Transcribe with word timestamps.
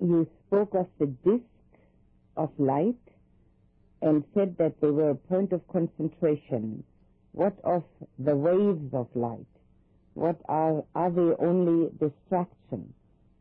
you 0.00 0.26
spoke 0.46 0.74
of 0.74 0.86
the 0.98 1.06
disk 1.06 1.44
of 2.36 2.50
light 2.58 2.96
and 4.02 4.24
said 4.34 4.56
that 4.58 4.80
they 4.80 4.90
were 4.90 5.10
a 5.10 5.14
point 5.14 5.52
of 5.52 5.66
concentration. 5.68 6.82
What 7.32 7.58
of 7.64 7.84
the 8.18 8.36
waves 8.36 8.94
of 8.94 9.08
light? 9.14 9.46
What 10.14 10.40
are, 10.48 10.84
are 10.94 11.10
they 11.10 11.34
only 11.38 11.90
distraction? 11.98 12.94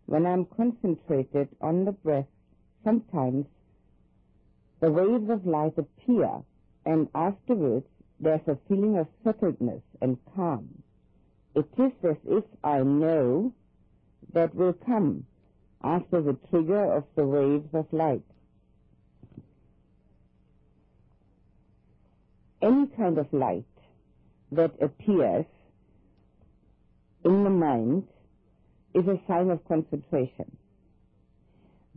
When 0.06 0.26
I'm 0.26 0.46
concentrated 0.46 1.50
on 1.62 1.86
the 1.86 1.92
breath, 1.92 2.28
sometimes 2.84 3.46
the 4.80 4.92
waves 4.92 5.30
of 5.30 5.46
light 5.46 5.78
appear 5.78 6.42
and 6.86 7.08
afterwards 7.16 7.86
there's 8.20 8.48
a 8.48 8.58
feeling 8.68 8.98
of 8.98 9.08
settledness 9.24 9.82
and 10.02 10.18
calm. 10.36 10.84
It 11.56 11.68
is 11.78 11.92
as 12.04 12.18
if 12.28 12.44
I 12.64 12.84
know 12.84 13.54
that 14.34 14.54
will 14.54 14.74
come 14.74 15.26
after 15.84 16.22
the 16.22 16.38
trigger 16.50 16.94
of 16.94 17.04
the 17.16 17.26
waves 17.26 17.68
of 17.74 17.86
light. 17.92 18.24
Any 22.62 22.88
kind 22.98 23.18
of 23.18 23.28
light 23.32 23.66
that 24.52 24.72
appears 24.82 25.46
in 27.24 27.44
the 27.44 27.50
mind 27.50 28.04
is 28.94 29.06
a 29.08 29.22
sign 29.28 29.50
of 29.50 29.66
concentration. 29.68 30.58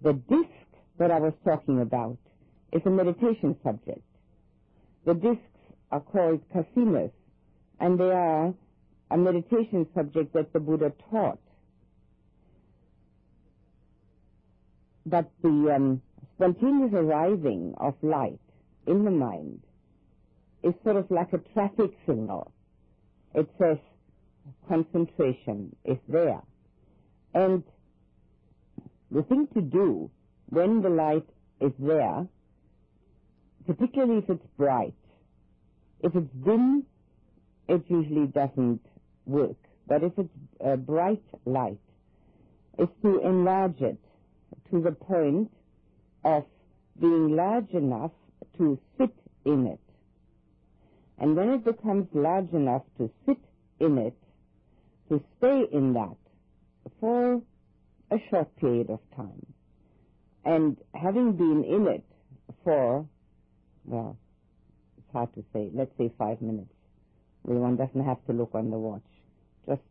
The 0.02 0.12
disc 0.12 0.48
that 0.98 1.10
I 1.10 1.18
was 1.18 1.32
talking 1.44 1.80
about 1.80 2.18
is 2.72 2.82
a 2.86 2.90
meditation 2.90 3.56
subject. 3.64 4.02
The 5.04 5.14
discs 5.14 5.42
are 5.90 6.00
called 6.00 6.40
kasinas, 6.54 7.10
and 7.80 7.98
they 7.98 8.10
are 8.10 8.54
a 9.10 9.16
meditation 9.16 9.86
subject 9.94 10.32
that 10.34 10.52
the 10.52 10.60
Buddha 10.60 10.92
taught. 11.10 11.38
But 15.04 15.30
the 15.42 15.74
um, 15.74 16.02
spontaneous 16.36 16.92
arising 16.92 17.74
of 17.78 17.94
light 18.02 18.38
in 18.86 19.04
the 19.04 19.10
mind 19.10 19.60
is 20.62 20.74
sort 20.84 20.96
of 20.96 21.10
like 21.10 21.32
a 21.32 21.38
traffic 21.54 21.92
signal. 22.06 22.52
It 23.34 23.48
says 23.58 23.78
concentration 24.68 25.74
is 25.84 25.98
there. 26.08 26.42
And 27.34 27.64
the 29.10 29.22
thing 29.22 29.48
to 29.54 29.60
do 29.60 30.10
when 30.48 30.82
the 30.82 30.90
light 30.90 31.28
is 31.60 31.72
there, 31.78 32.26
particularly 33.66 34.18
if 34.18 34.30
it's 34.30 34.46
bright, 34.56 34.94
if 36.00 36.14
it's 36.14 36.32
dim, 36.44 36.84
it 37.68 37.84
usually 37.88 38.26
doesn't 38.26 38.80
work. 39.26 39.56
But 39.86 40.02
if 40.02 40.12
it's 40.18 40.28
a 40.60 40.76
bright 40.76 41.22
light, 41.44 41.78
is 42.78 42.88
to 43.02 43.20
enlarge 43.20 43.80
it 43.80 43.98
to 44.72 44.80
the 44.80 44.92
point 44.92 45.50
of 46.24 46.44
being 46.98 47.36
large 47.36 47.70
enough 47.70 48.10
to 48.56 48.78
sit 48.98 49.14
in 49.44 49.66
it. 49.66 49.80
And 51.18 51.36
when 51.36 51.50
it 51.50 51.64
becomes 51.64 52.08
large 52.14 52.50
enough 52.52 52.82
to 52.98 53.10
sit 53.26 53.38
in 53.78 53.98
it, 53.98 54.16
to 55.08 55.20
stay 55.38 55.64
in 55.72 55.92
that 55.92 56.16
for 57.00 57.42
a 58.10 58.16
short 58.30 58.56
period 58.56 58.90
of 58.90 59.00
time. 59.14 59.46
And 60.44 60.76
having 60.94 61.32
been 61.32 61.64
in 61.64 61.86
it 61.86 62.04
for, 62.64 63.06
well, 63.84 64.16
it's 64.96 65.12
hard 65.12 65.32
to 65.34 65.44
say, 65.52 65.70
let's 65.74 65.92
say 65.98 66.10
five 66.18 66.40
minutes. 66.40 66.72
One 67.42 67.76
doesn't 67.76 68.04
have 68.04 68.24
to 68.26 68.32
look 68.32 68.50
on 68.54 68.70
the 68.70 68.78
watch. 68.78 69.02
Just, 69.68 69.82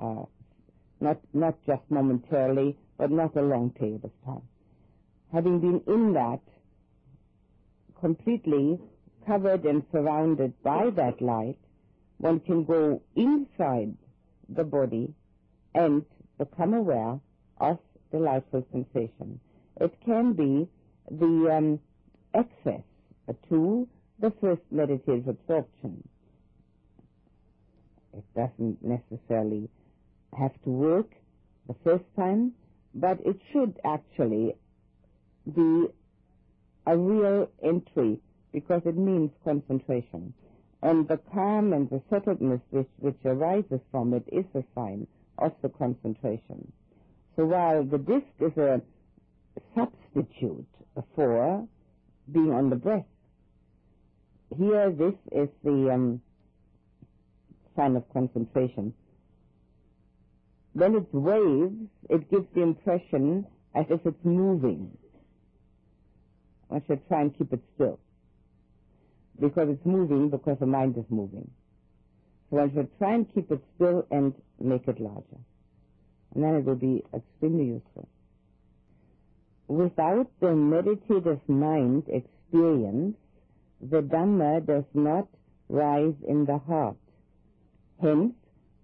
uh, 0.00 0.24
not, 1.00 1.18
not 1.32 1.56
just 1.66 1.82
momentarily, 1.90 2.76
but 2.98 3.10
not 3.10 3.36
a 3.36 3.42
long 3.42 3.70
period 3.70 4.04
of 4.04 4.10
time. 4.24 4.42
Having 5.32 5.60
been 5.60 5.82
in 5.86 6.12
that, 6.14 6.40
completely 8.00 8.78
covered 9.26 9.64
and 9.64 9.82
surrounded 9.90 10.52
by 10.62 10.90
that 10.90 11.20
light, 11.20 11.58
one 12.18 12.40
can 12.40 12.64
go 12.64 13.00
inside 13.16 13.94
the 14.48 14.64
body 14.64 15.12
and 15.74 16.04
become 16.38 16.74
aware 16.74 17.18
of 17.58 17.78
the 18.10 18.18
delightful 18.18 18.64
sensation. 18.72 19.40
It 19.80 19.92
can 20.04 20.34
be 20.34 20.68
the 21.10 21.50
um, 21.56 21.80
access 22.34 22.82
to 23.48 23.88
the 24.20 24.32
first 24.40 24.62
meditative 24.70 25.28
absorption. 25.28 26.06
It 28.16 28.24
doesn't 28.36 28.78
necessarily 28.82 29.68
have 30.38 30.52
to 30.64 30.70
work 30.70 31.10
the 31.66 31.74
first 31.82 32.04
time, 32.16 32.52
but 32.94 33.18
it 33.24 33.36
should 33.52 33.78
actually 33.84 34.54
be 35.54 35.86
a 36.86 36.96
real 36.96 37.48
entry 37.62 38.20
because 38.52 38.82
it 38.84 38.96
means 38.96 39.30
concentration. 39.44 40.32
And 40.82 41.08
the 41.08 41.18
calm 41.32 41.72
and 41.72 41.88
the 41.90 42.00
settledness 42.10 42.60
which, 42.70 42.88
which 42.98 43.16
arises 43.24 43.80
from 43.90 44.14
it 44.14 44.24
is 44.30 44.44
a 44.54 44.62
sign 44.74 45.06
of 45.38 45.52
the 45.62 45.70
concentration. 45.70 46.70
So 47.36 47.46
while 47.46 47.84
the 47.84 47.98
disc 47.98 48.26
is 48.38 48.56
a 48.56 48.80
substitute 49.74 50.66
for 51.16 51.66
being 52.30 52.52
on 52.52 52.70
the 52.70 52.76
breath, 52.76 53.06
here 54.56 54.90
this 54.90 55.14
is 55.32 55.48
the 55.64 55.90
um, 55.92 56.20
sign 57.74 57.96
of 57.96 58.04
concentration. 58.12 58.94
When 60.74 60.96
it 60.96 61.06
waves, 61.12 61.88
it 62.10 62.30
gives 62.30 62.46
the 62.54 62.62
impression 62.62 63.46
as 63.74 63.86
if 63.90 64.04
it's 64.04 64.24
moving. 64.24 64.90
I 66.70 66.82
should 66.86 67.06
try 67.08 67.22
and 67.22 67.36
keep 67.36 67.52
it 67.52 67.62
still 67.74 68.00
because 69.40 69.68
it's 69.68 69.86
moving 69.86 70.30
because 70.30 70.58
the 70.58 70.66
mind 70.66 70.96
is 70.96 71.04
moving. 71.10 71.50
So 72.50 72.58
I 72.58 72.68
should 72.72 72.88
try 72.98 73.14
and 73.14 73.32
keep 73.34 73.50
it 73.50 73.62
still 73.76 74.06
and 74.10 74.34
make 74.60 74.86
it 74.88 75.00
larger. 75.00 75.38
And 76.34 76.42
then 76.42 76.54
it 76.56 76.64
will 76.64 76.74
be 76.74 77.04
extremely 77.14 77.66
useful. 77.66 78.08
Without 79.68 80.28
the 80.40 80.54
meditative 80.54 81.40
mind 81.48 82.04
experience, 82.08 83.16
the 83.80 84.02
Dhamma 84.02 84.66
does 84.66 84.84
not 84.92 85.28
rise 85.68 86.14
in 86.28 86.44
the 86.44 86.58
heart. 86.58 86.96
Hence, 88.00 88.34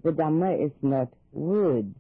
the 0.03 0.11
Dhamma 0.13 0.65
is 0.65 0.73
not 0.83 1.09
words. 1.33 1.95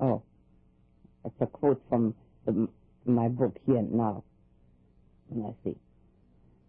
Oh, 0.00 0.22
that's 1.22 1.34
a 1.40 1.46
quote 1.46 1.80
from 1.88 2.14
the, 2.44 2.68
my 3.06 3.28
book 3.28 3.56
here 3.66 3.82
now. 3.82 4.24
I 5.32 5.50
see. 5.64 5.76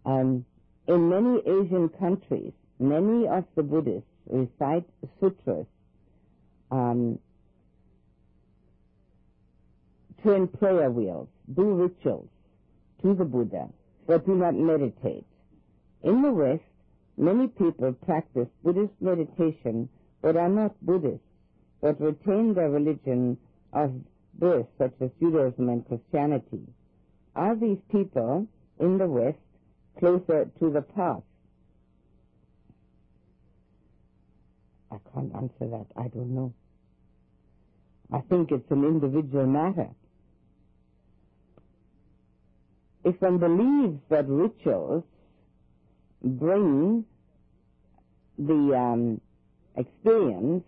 Um, 0.06 0.44
in 0.86 1.08
many 1.08 1.38
Asian 1.40 1.88
countries, 1.88 2.52
many 2.78 3.26
of 3.26 3.44
the 3.56 3.62
Buddhists 3.62 4.08
recite 4.26 4.84
sutras, 5.20 5.66
um, 6.70 7.18
turn 10.22 10.48
prayer 10.48 10.90
wheels, 10.90 11.28
do 11.54 11.74
rituals 11.74 12.28
to 13.02 13.14
the 13.14 13.24
Buddha, 13.24 13.68
but 14.06 14.24
do 14.26 14.34
not 14.34 14.54
meditate. 14.54 15.26
In 16.02 16.22
the 16.22 16.30
West, 16.30 16.62
many 17.16 17.48
people 17.48 17.92
practice 18.04 18.48
Buddhist 18.62 18.94
meditation 19.00 19.88
but 20.22 20.36
are 20.36 20.48
not 20.48 20.74
Buddhists, 20.84 21.26
but 21.82 22.00
retain 22.00 22.54
their 22.54 22.70
religion 22.70 23.36
of 23.72 23.92
birth, 24.38 24.66
such 24.78 24.94
as 25.00 25.10
Judaism 25.20 25.68
and 25.68 25.86
Christianity. 25.86 26.62
Are 27.36 27.54
these 27.54 27.78
people 27.90 28.46
in 28.80 28.98
the 28.98 29.06
West 29.06 29.38
closer 29.98 30.50
to 30.58 30.70
the 30.70 30.82
path? 30.82 31.22
I 34.90 34.96
can't 35.12 35.34
answer 35.34 35.68
that. 35.68 35.86
I 35.96 36.08
don't 36.08 36.34
know. 36.34 36.54
I 38.12 38.20
think 38.20 38.50
it's 38.50 38.70
an 38.70 38.84
individual 38.84 39.46
matter. 39.46 39.88
If 43.04 43.20
one 43.20 43.38
believes 43.38 44.00
that 44.08 44.28
rituals 44.28 45.04
bring 46.22 47.04
the 48.38 48.76
um, 48.76 49.20
experience 49.76 50.64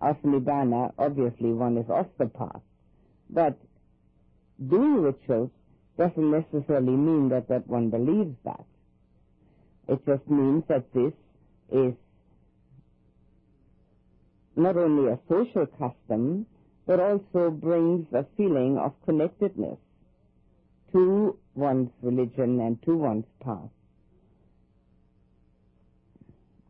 of 0.00 0.16
nibbana, 0.22 0.92
obviously 0.98 1.52
one 1.52 1.76
is 1.78 1.88
off 1.88 2.06
the 2.18 2.26
path. 2.26 2.60
But 3.30 3.56
doing 4.68 5.02
rituals 5.02 5.50
doesn't 5.98 6.30
necessarily 6.30 6.96
mean 6.96 7.28
that, 7.30 7.48
that 7.48 7.66
one 7.66 7.90
believes 7.90 8.36
that. 8.44 8.64
It 9.88 10.04
just 10.04 10.28
means 10.28 10.64
that 10.68 10.92
this 10.92 11.12
is 11.72 11.94
not 14.56 14.76
only 14.76 15.12
a 15.12 15.18
social 15.28 15.66
custom, 15.66 16.46
but 16.86 17.00
also 17.00 17.50
brings 17.50 18.06
a 18.12 18.24
feeling 18.36 18.78
of 18.78 18.92
connectedness 19.04 19.78
to 20.92 21.36
one's 21.54 21.90
religion 22.02 22.60
and 22.60 22.82
to 22.82 22.96
one's 22.96 23.26
path. 23.42 23.70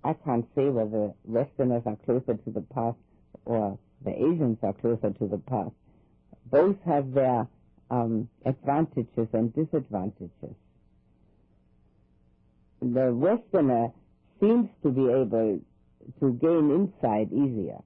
I 0.06 0.14
can't 0.24 0.46
say 0.54 0.68
whether 0.68 1.12
Westerners 1.24 1.82
are 1.84 1.96
closer 2.04 2.34
to 2.34 2.50
the 2.50 2.60
past 2.60 2.96
or 3.44 3.76
The 4.04 4.12
Asians 4.12 4.58
are 4.62 4.72
closer 4.74 5.10
to 5.10 5.26
the 5.26 5.38
past. 5.38 5.74
Both 6.48 6.76
have 6.84 7.12
their 7.12 7.48
um, 7.90 8.28
advantages 8.44 9.26
and 9.32 9.52
disadvantages. 9.52 10.54
The 12.80 13.12
Westerner 13.12 13.88
seems 14.38 14.68
to 14.84 14.90
be 14.90 15.08
able 15.08 15.60
to 16.20 16.32
gain 16.34 16.70
insight 16.70 17.32
easier 17.32 17.82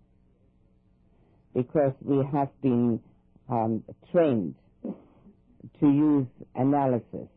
because 1.54 1.94
we 2.02 2.22
have 2.32 2.50
been 2.60 3.00
um, 3.48 3.82
trained 4.12 4.56
to 4.84 5.86
use 5.88 6.26
analysis 6.54 7.28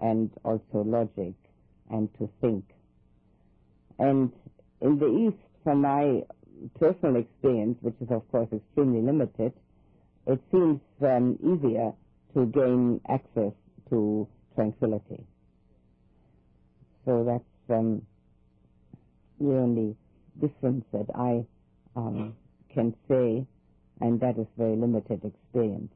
and 0.00 0.30
also 0.44 0.84
logic 0.84 1.34
and 1.90 2.12
to 2.18 2.28
think. 2.42 2.64
And 4.00 4.32
in 4.80 4.98
the 4.98 5.28
East, 5.28 5.42
from 5.62 5.82
my 5.82 6.22
personal 6.78 7.16
experience, 7.16 7.76
which 7.82 7.94
is 8.00 8.08
of 8.10 8.26
course 8.32 8.48
extremely 8.52 9.02
limited, 9.02 9.52
it 10.26 10.40
seems 10.50 10.80
um, 11.02 11.38
easier 11.42 11.92
to 12.34 12.46
gain 12.46 13.00
access 13.08 13.52
to 13.90 14.26
tranquility. 14.54 15.22
So 17.04 17.24
that's 17.24 17.78
um, 17.78 18.02
the 19.38 19.52
only 19.56 19.96
difference 20.40 20.84
that 20.92 21.06
I 21.14 21.44
um, 21.94 22.34
can 22.72 22.94
say, 23.08 23.46
and 24.00 24.18
that 24.20 24.38
is 24.38 24.46
very 24.56 24.76
limited 24.76 25.24
experience. 25.24 25.92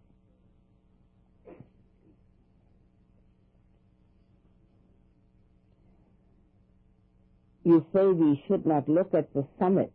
You 7.64 7.82
say 7.94 8.06
we 8.08 8.42
should 8.46 8.66
not 8.66 8.90
look 8.90 9.14
at 9.14 9.32
the 9.32 9.46
summit, 9.58 9.90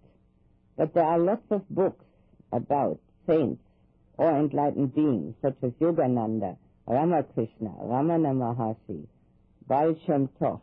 but 0.75 0.95
there 0.95 1.03
are 1.03 1.19
lots 1.19 1.45
of 1.51 1.69
books 1.69 2.03
about 2.51 2.99
saints 3.27 3.61
or 4.17 4.31
enlightened 4.31 4.95
beings 4.95 5.35
such 5.43 5.55
as 5.61 5.71
Yogananda, 5.73 6.57
Ramakrishna, 6.87 7.69
Ramana 7.83 8.33
Maharshi, 8.33 9.05
Baal 9.67 9.95
Shem 10.07 10.29
Tov, 10.41 10.61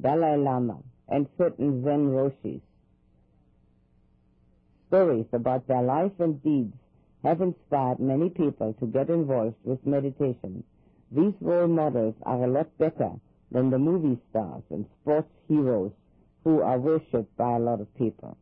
Dalai 0.00 0.36
Lama, 0.36 0.78
and 1.08 1.28
certain 1.38 1.84
Zen 1.84 2.08
Roshis. 2.08 2.60
Stories 4.88 5.26
about 5.32 5.68
their 5.68 5.82
life 5.82 6.18
and 6.18 6.42
deeds 6.42 6.74
have 7.22 7.40
inspired 7.40 8.00
many 8.00 8.30
people 8.30 8.72
to 8.80 8.86
get 8.86 9.10
involved 9.10 9.54
with 9.62 9.86
meditation. 9.86 10.64
These 11.12 11.34
role 11.40 11.68
models 11.68 12.16
are 12.24 12.42
a 12.42 12.50
lot 12.50 12.76
better 12.78 13.12
than 13.52 13.70
the 13.70 13.78
movie 13.78 14.20
stars 14.30 14.64
and 14.70 14.86
sports 15.00 15.30
heroes 15.46 15.92
who 16.44 16.60
are 16.60 16.78
worshipped 16.78 17.36
by 17.36 17.56
a 17.56 17.58
lot 17.58 17.80
of 17.80 17.94
people. 17.96 18.36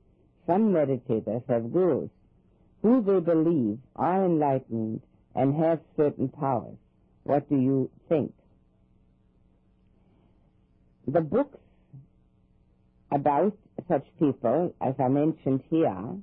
Some 0.46 0.72
meditators 0.72 1.42
have 1.48 1.72
gurus 1.72 2.10
who 2.82 3.02
they 3.02 3.20
believe 3.20 3.78
are 3.96 4.24
enlightened 4.24 5.02
and 5.34 5.54
have 5.62 5.80
certain 5.96 6.28
powers. 6.28 6.76
What 7.24 7.48
do 7.48 7.56
you 7.56 7.90
think? 8.08 8.32
The 11.06 11.20
books 11.20 11.58
about 13.12 13.56
such 13.88 14.06
people, 14.18 14.74
as 14.80 14.94
I 14.98 15.08
mentioned 15.08 15.62
here, 15.70 16.16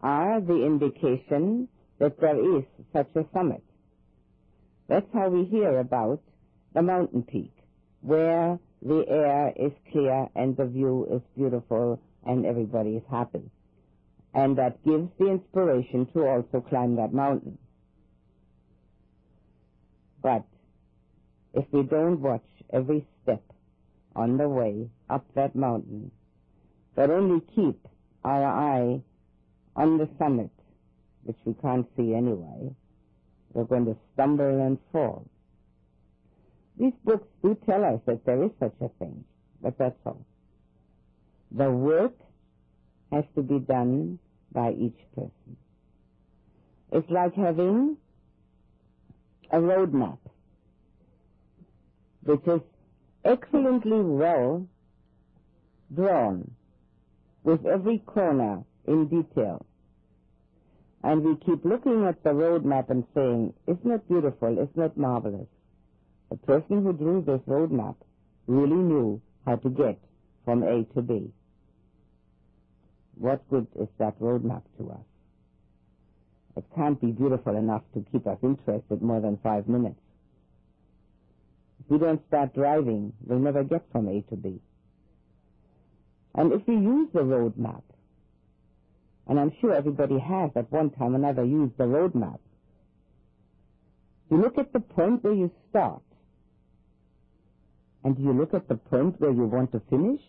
are 0.00 0.40
the 0.40 0.64
indication 0.64 1.68
that 1.98 2.20
there 2.20 2.56
is 2.58 2.64
such 2.92 3.08
a 3.16 3.24
summit. 3.32 3.62
That's 4.88 5.06
how 5.12 5.28
we 5.28 5.44
hear 5.44 5.80
about 5.80 6.20
the 6.74 6.82
mountain 6.82 7.22
peak, 7.22 7.52
where 8.00 8.58
the 8.82 9.04
air 9.08 9.52
is 9.56 9.72
clear 9.90 10.28
and 10.34 10.56
the 10.56 10.66
view 10.66 11.06
is 11.10 11.22
beautiful 11.36 12.00
and 12.24 12.46
everybody 12.46 12.96
is 12.96 13.02
happy. 13.10 13.50
And 14.34 14.56
that 14.58 14.84
gives 14.84 15.08
the 15.18 15.30
inspiration 15.30 16.06
to 16.12 16.26
also 16.26 16.60
climb 16.68 16.96
that 16.96 17.12
mountain. 17.12 17.58
But 20.22 20.44
if 21.54 21.64
we 21.72 21.82
don't 21.82 22.20
watch 22.20 22.44
every 22.72 23.06
step 23.22 23.42
on 24.14 24.36
the 24.36 24.48
way 24.48 24.88
up 25.08 25.24
that 25.34 25.56
mountain, 25.56 26.10
but 26.94 27.10
only 27.10 27.40
keep 27.54 27.86
our 28.24 28.44
eye 28.44 29.00
on 29.76 29.98
the 29.98 30.08
summit, 30.18 30.50
which 31.24 31.38
we 31.44 31.54
can't 31.54 31.86
see 31.96 32.14
anyway, 32.14 32.74
we're 33.52 33.64
going 33.64 33.86
to 33.86 33.96
stumble 34.12 34.66
and 34.66 34.78
fall. 34.92 35.24
These 36.78 36.92
books 37.04 37.26
do 37.42 37.56
tell 37.66 37.84
us 37.84 38.00
that 38.06 38.24
there 38.24 38.42
is 38.44 38.50
such 38.60 38.74
a 38.80 38.88
thing, 39.00 39.24
but 39.60 39.76
that's 39.78 39.98
all. 40.06 40.24
The 41.50 41.70
work 41.70 42.14
has 43.10 43.24
to 43.34 43.42
be 43.42 43.58
done 43.58 44.18
by 44.52 44.72
each 44.72 44.98
person. 45.14 45.56
It's 46.92 47.10
like 47.10 47.34
having 47.34 47.96
a 49.50 49.60
road 49.60 49.92
map, 49.92 50.18
which 52.22 52.46
is 52.46 52.60
excellently 53.24 54.00
well 54.00 54.66
drawn, 55.94 56.50
with 57.42 57.66
every 57.66 57.98
corner 57.98 58.62
in 58.86 59.08
detail. 59.08 59.64
And 61.02 61.24
we 61.24 61.36
keep 61.36 61.64
looking 61.64 62.04
at 62.04 62.22
the 62.22 62.34
road 62.34 62.64
map 62.64 62.90
and 62.90 63.04
saying, 63.14 63.54
isn't 63.66 63.90
it 63.90 64.08
beautiful? 64.08 64.52
Isn't 64.58 64.82
it 64.82 64.96
marvelous? 64.96 65.48
The 66.30 66.36
person 66.36 66.82
who 66.82 66.92
drew 66.92 67.22
this 67.22 67.40
road 67.46 67.70
map 67.70 67.96
really 68.46 68.76
knew 68.76 69.20
how 69.46 69.56
to 69.56 69.70
get 69.70 69.98
from 70.44 70.62
A 70.62 70.84
to 70.94 71.02
B. 71.02 71.32
What 73.16 73.48
good 73.50 73.66
is 73.80 73.88
that 73.98 74.14
road 74.20 74.44
map 74.44 74.64
to 74.78 74.90
us? 74.90 75.06
It 76.56 76.64
can't 76.74 77.00
be 77.00 77.12
beautiful 77.12 77.56
enough 77.56 77.82
to 77.94 78.04
keep 78.12 78.26
us 78.26 78.38
interested 78.42 79.00
more 79.00 79.20
than 79.20 79.38
five 79.42 79.68
minutes. 79.68 80.00
If 81.80 81.90
we 81.90 81.98
don't 81.98 82.26
start 82.26 82.54
driving, 82.54 83.12
we'll 83.24 83.38
never 83.38 83.64
get 83.64 83.84
from 83.92 84.08
A 84.08 84.22
to 84.22 84.36
B. 84.36 84.60
And 86.34 86.52
if 86.52 86.66
we 86.66 86.74
use 86.74 87.08
the 87.12 87.22
road 87.24 87.56
map, 87.56 87.82
and 89.26 89.38
I'm 89.38 89.52
sure 89.60 89.72
everybody 89.72 90.18
has 90.18 90.50
at 90.56 90.70
one 90.72 90.90
time 90.90 91.14
or 91.14 91.16
another 91.16 91.44
used 91.44 91.76
the 91.76 91.86
road 91.86 92.14
map, 92.14 92.40
you 94.30 94.38
look 94.40 94.58
at 94.58 94.72
the 94.72 94.80
point 94.80 95.24
where 95.24 95.32
you 95.32 95.50
start, 95.70 96.02
and 98.08 98.16
do 98.16 98.22
you 98.22 98.32
look 98.32 98.54
at 98.54 98.66
the 98.68 98.74
point 98.74 99.20
where 99.20 99.30
you 99.30 99.44
want 99.44 99.70
to 99.70 99.82
finish, 99.90 100.22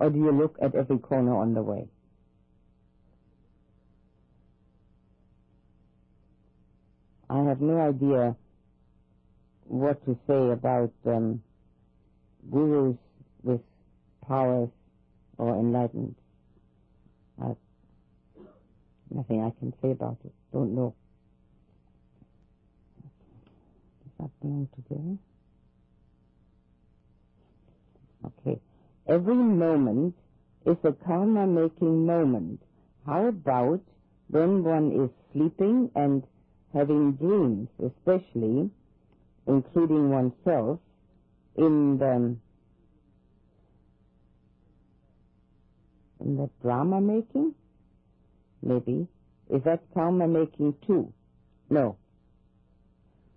or 0.00 0.10
do 0.10 0.18
you 0.18 0.32
look 0.32 0.56
at 0.60 0.74
every 0.74 0.98
corner 0.98 1.36
on 1.36 1.54
the 1.54 1.62
way? 1.62 1.86
I 7.30 7.38
have 7.44 7.60
no 7.60 7.80
idea 7.80 8.34
what 9.62 10.04
to 10.06 10.18
say 10.26 10.50
about 10.50 10.92
um, 11.06 11.40
gurus 12.50 12.96
with 13.44 13.60
powers 14.26 14.70
or 15.38 15.54
enlightened. 15.54 16.16
Uh, 17.40 17.54
nothing 19.08 19.40
I 19.40 19.50
can 19.60 19.72
say 19.80 19.92
about 19.92 20.16
it. 20.24 20.32
Don't 20.52 20.74
know. 20.74 20.96
Does 24.02 24.12
that 24.18 24.40
belong 24.40 24.68
together? 24.74 25.16
Okay. 28.24 28.58
Every 29.06 29.34
moment 29.34 30.14
is 30.64 30.76
a 30.84 30.92
karma 30.92 31.46
making 31.46 32.06
moment. 32.06 32.60
How 33.06 33.26
about 33.26 33.80
when 34.28 34.64
one 34.64 34.92
is 34.92 35.10
sleeping 35.32 35.90
and 35.94 36.22
having 36.72 37.12
dreams, 37.12 37.68
especially 37.84 38.70
including 39.46 40.10
oneself 40.10 40.80
in 41.56 41.98
the 41.98 42.36
in 46.20 46.36
the 46.36 46.48
drama 46.62 47.00
making? 47.00 47.54
Maybe. 48.62 49.06
Is 49.50 49.62
that 49.64 49.82
karma 49.92 50.26
making 50.26 50.74
too? 50.86 51.12
No. 51.68 51.96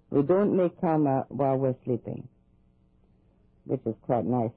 We 0.10 0.22
don't 0.22 0.56
make 0.56 0.80
karma 0.80 1.26
while 1.28 1.58
we're 1.58 1.76
sleeping, 1.84 2.30
which 3.66 3.82
is 3.86 3.96
quite 4.04 4.24
nice. 4.24 4.52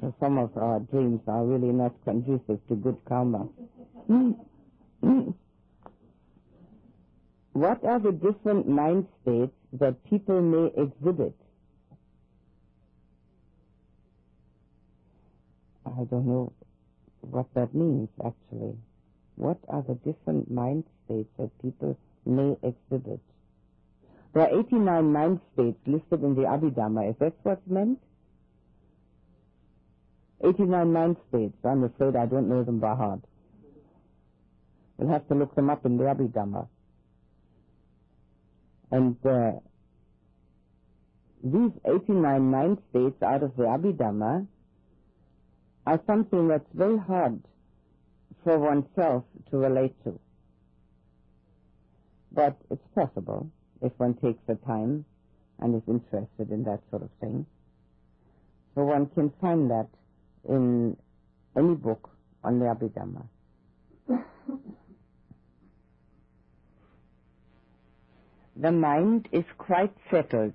So 0.00 0.14
some 0.18 0.38
of 0.38 0.56
our 0.56 0.80
dreams 0.80 1.20
are 1.28 1.44
really 1.44 1.72
not 1.72 1.92
conducive 2.04 2.58
to 2.68 2.74
good 2.74 2.96
karma. 3.08 3.46
Mm, 4.10 4.34
mm. 5.04 5.34
what 7.52 7.84
are 7.84 8.00
the 8.00 8.10
different 8.10 8.68
mind 8.68 9.06
states 9.22 9.52
that 9.74 10.02
people 10.10 10.40
may 10.40 10.66
exhibit? 10.76 11.34
I 15.86 16.04
don't 16.10 16.26
know 16.26 16.52
what 17.20 17.46
that 17.54 17.72
means, 17.74 18.08
actually. 18.24 18.76
What 19.36 19.58
are 19.68 19.82
the 19.82 19.94
different 19.94 20.50
mind 20.50 20.84
states 21.04 21.28
that 21.38 21.50
people 21.62 21.96
may 22.26 22.56
exhibit? 22.62 23.20
There 24.34 24.42
are 24.42 24.58
89 24.58 25.12
mind 25.12 25.40
states 25.52 25.78
listed 25.86 26.24
in 26.24 26.34
the 26.34 26.42
Abhidhamma. 26.42 27.10
Is 27.10 27.16
that 27.20 27.34
what's 27.42 27.66
meant? 27.68 28.00
89 30.44 30.92
mind 30.92 31.16
states. 31.28 31.56
I'm 31.64 31.84
afraid 31.84 32.16
I 32.16 32.26
don't 32.26 32.48
know 32.48 32.62
them 32.64 32.80
by 32.80 32.94
heart. 32.94 33.20
We'll 34.96 35.10
have 35.10 35.26
to 35.28 35.34
look 35.34 35.54
them 35.54 35.70
up 35.70 35.84
in 35.86 35.96
the 35.96 36.04
Abhidhamma. 36.04 36.68
And 38.90 39.16
uh, 39.24 39.52
these 41.42 41.72
89 41.84 42.42
mind 42.42 42.78
states 42.90 43.22
out 43.22 43.42
of 43.42 43.56
the 43.56 43.64
Abhidhamma 43.64 44.46
are 45.86 46.00
something 46.06 46.48
that's 46.48 46.68
very 46.74 46.98
hard 46.98 47.42
for 48.44 48.58
oneself 48.58 49.24
to 49.50 49.56
relate 49.56 49.94
to. 50.04 50.18
But 52.32 52.56
it's 52.70 52.86
possible 52.94 53.50
if 53.80 53.92
one 53.96 54.14
takes 54.14 54.40
the 54.46 54.54
time 54.66 55.04
and 55.58 55.74
is 55.74 55.82
interested 55.88 56.50
in 56.50 56.64
that 56.64 56.80
sort 56.90 57.02
of 57.02 57.10
thing. 57.20 57.46
So 58.74 58.84
one 58.84 59.06
can 59.06 59.32
find 59.40 59.70
that 59.70 59.88
in 60.48 60.96
any 61.56 61.74
book 61.74 62.10
on 62.44 62.58
the 62.58 62.66
Abhidhamma. 62.66 63.26
the 68.62 68.70
mind 68.70 69.28
is 69.32 69.44
quite 69.58 69.92
settled, 70.10 70.54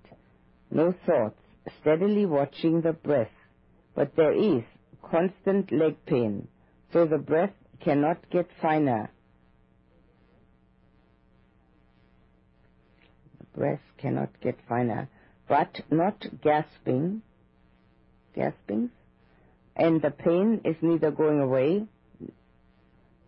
no 0.72 0.94
thoughts, 1.06 1.40
steadily 1.82 2.26
watching 2.26 2.82
the 2.82 2.94
breath, 2.94 3.32
but 3.96 4.16
there 4.16 4.32
is 4.32 4.64
constant 5.04 5.72
leg 5.72 5.96
pain, 6.06 6.48
so 6.94 7.06
the 7.06 7.18
breath 7.18 7.54
cannot 7.84 8.18
get 8.30 8.48
finer. 8.62 9.10
The 13.40 13.60
breath 13.60 13.82
cannot 13.98 14.30
get 14.42 14.58
finer, 14.70 15.10
but 15.50 15.82
not 15.92 16.26
gasping, 16.42 17.22
gasping, 18.36 18.90
and 19.78 20.02
the 20.02 20.10
pain 20.10 20.62
is 20.66 20.76
neither 20.82 21.12
going 21.12 21.40
away, 21.40 21.86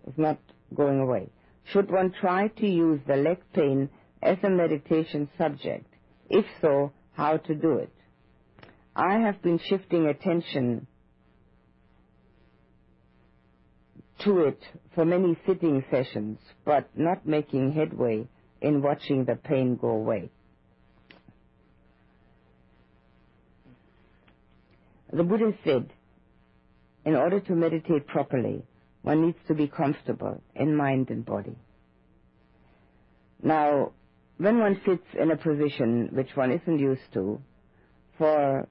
it's 0.08 0.18
not 0.18 0.40
going 0.76 1.00
away. 1.00 1.30
Should 1.72 1.92
one 1.92 2.12
try 2.20 2.48
to 2.48 2.68
use 2.68 3.00
the 3.08 3.16
leg 3.16 3.38
pain 3.54 3.90
as 4.22 4.38
a 4.44 4.50
meditation 4.50 5.30
subject? 5.38 5.86
If 6.30 6.46
so, 6.60 6.92
how 7.14 7.38
to 7.38 7.54
do 7.56 7.74
it? 7.74 7.94
I 8.96 9.20
have 9.20 9.42
been 9.44 9.60
shifting 9.70 10.08
attention 10.08 10.88
to 14.24 14.40
it 14.40 14.60
for 14.96 15.06
many 15.06 15.38
sitting 15.46 15.84
sessions, 15.92 16.40
but 16.66 16.90
not 16.98 17.28
making 17.28 17.74
headway 17.74 18.28
in 18.62 18.82
watching 18.82 19.26
the 19.26 19.36
pain 19.36 19.78
go 19.80 19.90
away. 19.90 20.32
The 25.14 25.24
Buddha 25.24 25.54
said, 25.64 25.92
in 27.06 27.16
order 27.16 27.40
to 27.40 27.54
meditate 27.54 28.08
properly, 28.08 28.64
one 29.02 29.26
needs 29.26 29.38
to 29.48 29.54
be 29.54 29.68
comfortable 29.68 30.42
in 30.56 30.76
mind 30.76 31.10
and 31.10 31.26
body. 31.26 31.56
Now, 33.42 33.94
when 34.38 34.60
one 34.60 34.82
sits 34.86 35.06
in 35.20 35.32
a 35.32 35.38
position 35.38 36.10
which 36.14 36.36
one 36.36 36.52
isn't 36.52 36.80
used 36.80 37.14
to 37.14 37.42
for 38.18 38.68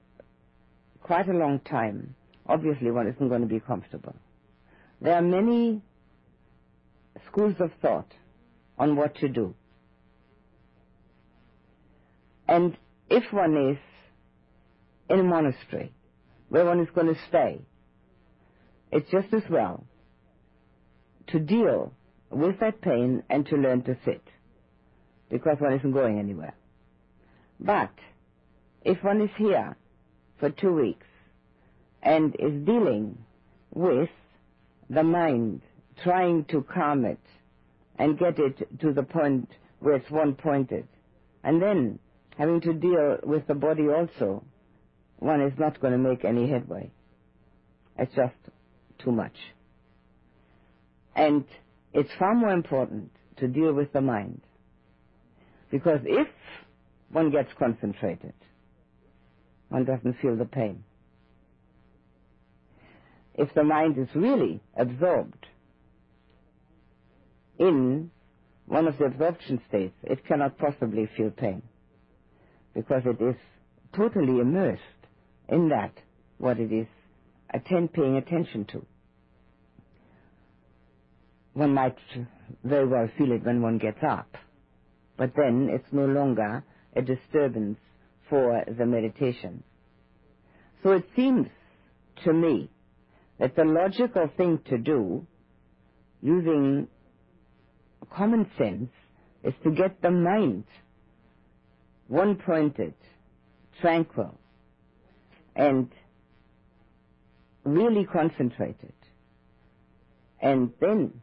quite 1.01 1.27
a 1.27 1.33
long 1.33 1.59
time, 1.59 2.15
obviously 2.45 2.91
one 2.91 3.07
isn't 3.07 3.29
going 3.29 3.41
to 3.41 3.47
be 3.47 3.59
comfortable. 3.59 4.15
There 5.01 5.15
are 5.15 5.21
many 5.21 5.81
schools 7.27 7.55
of 7.59 7.71
thought 7.81 8.11
on 8.77 8.95
what 8.95 9.15
to 9.15 9.29
do. 9.29 9.55
And 12.47 12.77
if 13.09 13.31
one 13.31 13.71
is 13.71 13.77
in 15.09 15.19
a 15.19 15.23
monastery 15.23 15.93
where 16.49 16.65
one 16.65 16.79
is 16.79 16.89
going 16.93 17.07
to 17.07 17.19
stay, 17.27 17.61
it's 18.91 19.09
just 19.11 19.33
as 19.33 19.43
well 19.49 19.85
to 21.27 21.39
deal 21.39 21.93
with 22.31 22.59
that 22.59 22.81
pain 22.81 23.23
and 23.29 23.45
to 23.47 23.55
learn 23.55 23.83
to 23.83 23.97
sit 24.05 24.23
because 25.29 25.57
one 25.59 25.73
isn't 25.73 25.91
going 25.91 26.19
anywhere. 26.19 26.55
But 27.59 27.91
if 28.83 29.03
one 29.03 29.21
is 29.21 29.29
here 29.37 29.75
for 30.39 30.49
two 30.49 30.73
weeks 30.73 31.05
and 32.01 32.35
is 32.39 32.65
dealing 32.65 33.17
with 33.73 34.09
the 34.89 35.03
mind, 35.03 35.61
trying 36.03 36.45
to 36.45 36.63
calm 36.63 37.05
it 37.05 37.19
and 37.97 38.17
get 38.17 38.39
it 38.39 38.79
to 38.79 38.93
the 38.93 39.03
point 39.03 39.49
where 39.79 39.95
it's 39.95 40.09
one 40.09 40.33
pointed, 40.33 40.87
and 41.43 41.61
then 41.61 41.99
having 42.37 42.61
to 42.61 42.73
deal 42.73 43.17
with 43.23 43.45
the 43.47 43.53
body 43.53 43.87
also, 43.89 44.43
one 45.17 45.41
is 45.41 45.53
not 45.59 45.79
going 45.79 45.91
to 45.91 45.99
make 45.99 46.23
any 46.23 46.49
headway. 46.49 46.89
It's 47.97 48.15
just 48.15 48.35
too 49.03 49.11
much. 49.11 49.35
And 51.15 51.45
it's 51.93 52.09
far 52.17 52.35
more 52.35 52.51
important 52.53 53.11
to 53.37 53.47
deal 53.47 53.73
with 53.73 53.91
the 53.93 54.01
mind. 54.01 54.41
Because 55.71 56.01
if 56.05 56.27
one 57.11 57.31
gets 57.31 57.49
concentrated, 57.57 58.33
one 59.69 59.85
doesn't 59.85 60.17
feel 60.21 60.35
the 60.35 60.45
pain. 60.45 60.83
If 63.35 63.53
the 63.53 63.63
mind 63.63 63.97
is 63.97 64.07
really 64.15 64.61
absorbed 64.75 65.45
in 67.57 68.11
one 68.65 68.87
of 68.87 68.97
the 68.97 69.05
absorption 69.05 69.61
states, 69.67 69.95
it 70.03 70.25
cannot 70.25 70.57
possibly 70.57 71.09
feel 71.15 71.31
pain 71.31 71.61
because 72.73 73.03
it 73.05 73.21
is 73.23 73.35
totally 73.95 74.39
immersed 74.39 74.81
in 75.47 75.69
that, 75.69 75.93
what 76.37 76.59
it 76.59 76.71
is 76.71 76.87
attend, 77.53 77.93
paying 77.93 78.17
attention 78.17 78.65
to. 78.65 78.85
One 81.53 81.73
might 81.73 81.97
very 82.63 82.87
well 82.87 83.09
feel 83.17 83.31
it 83.31 83.43
when 83.43 83.61
one 83.61 83.77
gets 83.77 83.99
up, 84.07 84.35
but 85.17 85.33
then 85.35 85.69
it's 85.71 85.91
no 85.91 86.05
longer 86.05 86.63
a 86.95 87.01
disturbance 87.01 87.79
for 88.29 88.63
the 88.65 88.85
meditation. 88.85 89.63
So 90.83 90.91
it 90.91 91.05
seems 91.15 91.47
to 92.23 92.33
me 92.33 92.69
that 93.39 93.55
the 93.55 93.65
logical 93.65 94.29
thing 94.37 94.59
to 94.69 94.77
do, 94.77 95.25
using 96.21 96.87
common 98.13 98.49
sense, 98.57 98.89
is 99.43 99.53
to 99.63 99.71
get 99.71 100.01
the 100.01 100.11
mind 100.11 100.65
one-pointed, 102.07 102.95
tranquil, 103.81 104.37
and 105.55 105.89
really 107.73 108.05
concentrated. 108.05 108.93
And 110.41 110.71
then 110.79 111.21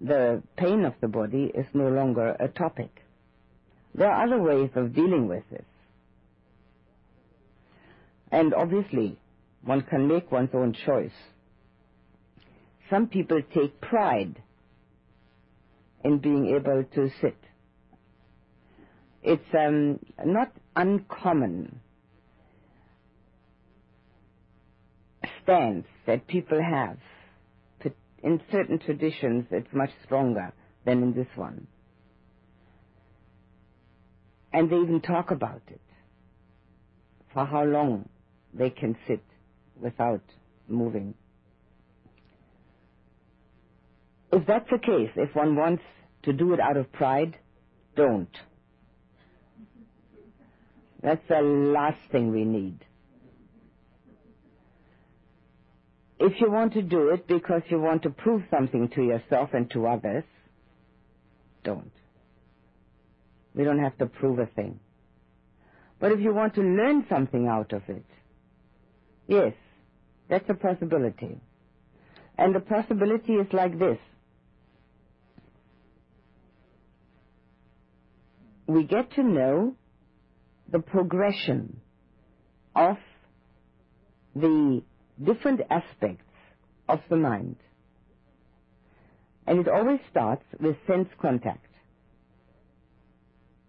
the 0.00 0.42
pain 0.56 0.84
of 0.84 0.94
the 1.00 1.08
body 1.08 1.50
is 1.54 1.66
no 1.72 1.88
longer 1.88 2.36
a 2.40 2.48
topic. 2.48 2.90
There 3.94 4.10
are 4.10 4.24
other 4.26 4.40
ways 4.42 4.70
of 4.74 4.94
dealing 4.94 5.28
with 5.28 5.44
this. 5.50 5.64
And 8.32 8.52
obviously, 8.52 9.16
one 9.62 9.82
can 9.82 10.08
make 10.08 10.32
one's 10.32 10.50
own 10.52 10.72
choice. 10.72 11.12
Some 12.90 13.06
people 13.06 13.40
take 13.54 13.80
pride 13.80 14.42
in 16.02 16.18
being 16.18 16.54
able 16.54 16.84
to 16.94 17.10
sit. 17.20 17.36
It's 19.22 19.54
um, 19.56 20.00
not 20.24 20.52
uncommon 20.76 21.80
stance 25.44 25.86
that 26.06 26.26
people 26.26 26.60
have. 26.60 26.98
In 28.22 28.40
certain 28.50 28.78
traditions, 28.78 29.44
it's 29.50 29.72
much 29.74 29.90
stronger 30.02 30.54
than 30.86 31.02
in 31.02 31.12
this 31.12 31.26
one. 31.36 31.66
And 34.50 34.70
they 34.70 34.76
even 34.76 35.02
talk 35.02 35.30
about 35.30 35.60
it. 35.68 35.80
For 37.34 37.44
how 37.44 37.64
long 37.64 38.08
they 38.54 38.70
can 38.70 38.96
sit 39.06 39.22
without 39.78 40.22
moving. 40.68 41.14
If 44.32 44.46
that's 44.46 44.70
the 44.70 44.78
case, 44.78 45.10
if 45.16 45.34
one 45.34 45.54
wants 45.54 45.82
to 46.22 46.32
do 46.32 46.54
it 46.54 46.60
out 46.60 46.78
of 46.78 46.90
pride, 46.92 47.36
don't. 47.94 48.34
That's 51.02 51.28
the 51.28 51.42
last 51.42 52.00
thing 52.10 52.32
we 52.32 52.46
need. 52.46 52.78
If 56.18 56.40
you 56.40 56.50
want 56.50 56.74
to 56.74 56.82
do 56.82 57.08
it 57.10 57.26
because 57.26 57.62
you 57.68 57.80
want 57.80 58.02
to 58.04 58.10
prove 58.10 58.42
something 58.50 58.88
to 58.94 59.02
yourself 59.02 59.50
and 59.52 59.70
to 59.72 59.86
others, 59.86 60.24
don't. 61.64 61.90
We 63.54 63.64
don't 63.64 63.80
have 63.80 63.98
to 63.98 64.06
prove 64.06 64.38
a 64.38 64.46
thing. 64.46 64.80
But 65.98 66.12
if 66.12 66.20
you 66.20 66.34
want 66.34 66.54
to 66.54 66.60
learn 66.60 67.06
something 67.08 67.46
out 67.48 67.72
of 67.72 67.82
it, 67.88 68.04
yes, 69.26 69.54
that's 70.28 70.48
a 70.48 70.54
possibility. 70.54 71.40
And 72.36 72.54
the 72.54 72.60
possibility 72.60 73.34
is 73.34 73.46
like 73.52 73.78
this. 73.78 73.98
We 78.66 78.84
get 78.84 79.12
to 79.12 79.22
know 79.22 79.74
the 80.70 80.78
progression 80.80 81.80
of 82.74 82.96
the 84.34 84.82
different 85.22 85.60
aspects 85.70 86.24
of 86.88 87.00
the 87.08 87.16
mind. 87.16 87.56
And 89.46 89.60
it 89.60 89.68
always 89.68 90.00
starts 90.10 90.44
with 90.60 90.76
sense 90.86 91.08
contact. 91.20 91.66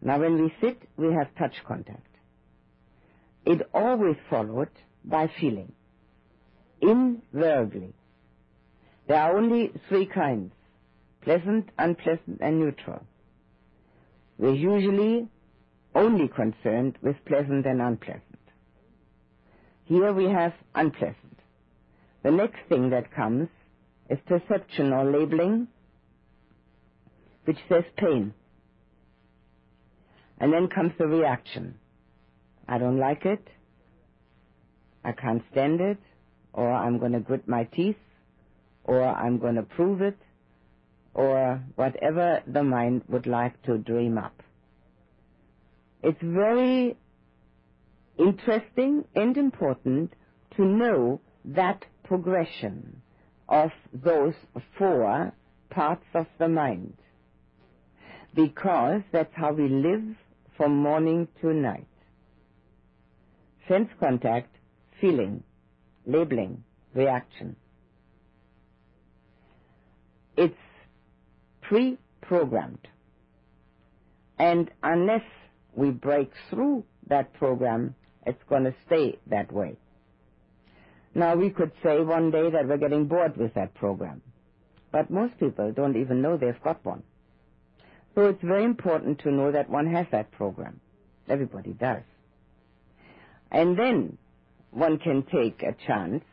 Now 0.02 0.20
when 0.20 0.42
we 0.42 0.54
sit, 0.62 0.82
we 0.98 1.14
have 1.14 1.34
touch 1.36 1.56
contact. 1.68 2.08
It 3.46 3.68
always 3.74 4.16
followed 4.30 4.70
by 5.04 5.30
feeling. 5.40 5.74
Invariably. 6.82 7.94
There 9.08 9.20
are 9.20 9.38
only 9.38 9.72
three 9.88 10.06
kinds. 10.08 10.54
Pleasant, 11.22 11.70
unpleasant, 11.78 12.40
and 12.42 12.60
neutral. 12.60 13.06
We're 14.38 14.54
usually 14.54 15.28
only 15.94 16.28
concerned 16.28 16.98
with 17.02 17.16
pleasant 17.26 17.66
and 17.66 17.82
unpleasant. 17.82 18.24
Here 19.86 20.12
we 20.12 20.26
have 20.26 20.54
unpleasant. 20.74 21.40
The 22.24 22.32
next 22.32 22.58
thing 22.70 22.90
that 22.90 23.14
comes 23.14 23.50
is 24.10 24.18
perception 24.26 24.92
or 24.92 25.06
labeling, 25.06 25.68
which 27.46 27.60
says 27.70 27.84
pain. 27.96 28.34
And 30.40 30.52
then 30.52 30.68
comes 30.68 30.94
the 30.98 31.08
reaction. 31.08 31.76
I 32.68 32.80
don't 32.80 32.98
like 32.98 33.26
it. 33.26 33.48
I 35.04 35.12
can't 35.12 35.44
stand 35.52 35.80
it. 35.82 36.00
Or 36.52 36.72
I'm 36.72 36.98
going 36.98 37.12
to 37.12 37.20
grit 37.20 37.48
my 37.48 37.66
teeth. 37.66 37.98
Or 38.86 39.04
I'm 39.04 39.38
going 39.38 39.56
to 39.56 39.64
prove 39.64 40.02
it. 40.02 40.18
Or 41.14 41.62
whatever 41.76 42.42
the 42.48 42.64
mind 42.64 43.04
would 43.08 43.28
like 43.28 43.62
to 43.64 43.78
dream 43.78 44.18
up. 44.18 44.42
It's 46.02 46.22
very 46.22 46.98
interesting 48.18 49.06
and 49.16 49.38
important 49.38 50.14
to 50.56 50.64
know 50.64 51.22
that 51.46 51.86
progression 52.04 53.02
of 53.48 53.72
those 53.94 54.34
four 54.78 55.34
parts 55.70 56.06
of 56.14 56.26
the 56.40 56.48
mind. 56.48 56.98
Because 58.34 59.02
that's 59.12 59.34
how 59.34 59.54
we 59.54 59.68
live 59.70 60.16
from 60.58 60.76
morning 60.76 61.28
to 61.42 61.54
night. 61.54 61.88
Sense 63.68 63.90
contact, 64.00 64.56
feeling, 65.02 65.44
labeling, 66.06 66.64
reaction. 66.94 67.56
It's 70.38 70.56
pre-programmed. 71.62 72.88
And 74.38 74.70
unless 74.84 75.24
we 75.76 75.92
break 75.92 76.32
through 76.50 76.84
that 77.08 77.34
program, 77.34 77.96
it's 78.26 78.44
going 78.50 78.64
to 78.64 78.74
stay 78.86 79.18
that 79.28 79.52
way. 79.52 79.78
Now, 81.14 81.36
we 81.36 81.50
could 81.50 81.72
say 81.82 82.02
one 82.02 82.32
day 82.32 82.50
that 82.50 82.68
we're 82.68 82.78
getting 82.78 83.06
bored 83.08 83.38
with 83.38 83.54
that 83.54 83.74
program. 83.74 84.22
But 84.92 85.10
most 85.10 85.40
people 85.40 85.72
don't 85.72 85.96
even 85.96 86.22
know 86.22 86.38
they've 86.38 86.62
got 86.64 86.84
one. 86.86 87.04
So 88.16 88.28
it's 88.28 88.42
very 88.42 88.64
important 88.64 89.20
to 89.20 89.32
know 89.32 89.52
that 89.52 89.70
one 89.70 89.88
has 89.94 90.08
that 90.12 90.32
program. 90.32 90.80
Everybody 91.28 91.74
does. 91.74 92.04
And 93.52 93.78
then 93.78 94.18
one 94.72 94.98
can 95.00 95.24
take 95.24 95.64
a 95.64 95.76
chance 95.86 96.24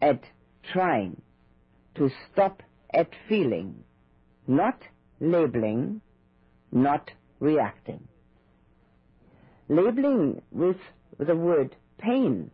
at 0.00 0.20
trying 0.72 1.20
to 1.96 2.10
stop 2.32 2.62
at 2.92 3.08
feeling, 3.28 3.84
not 4.46 4.80
labeling, 5.20 6.00
not 6.72 7.10
reacting. 7.40 8.06
Labeling 9.68 10.42
with 10.50 10.76
the 11.18 11.34
word 11.34 11.74
pain 11.98 12.50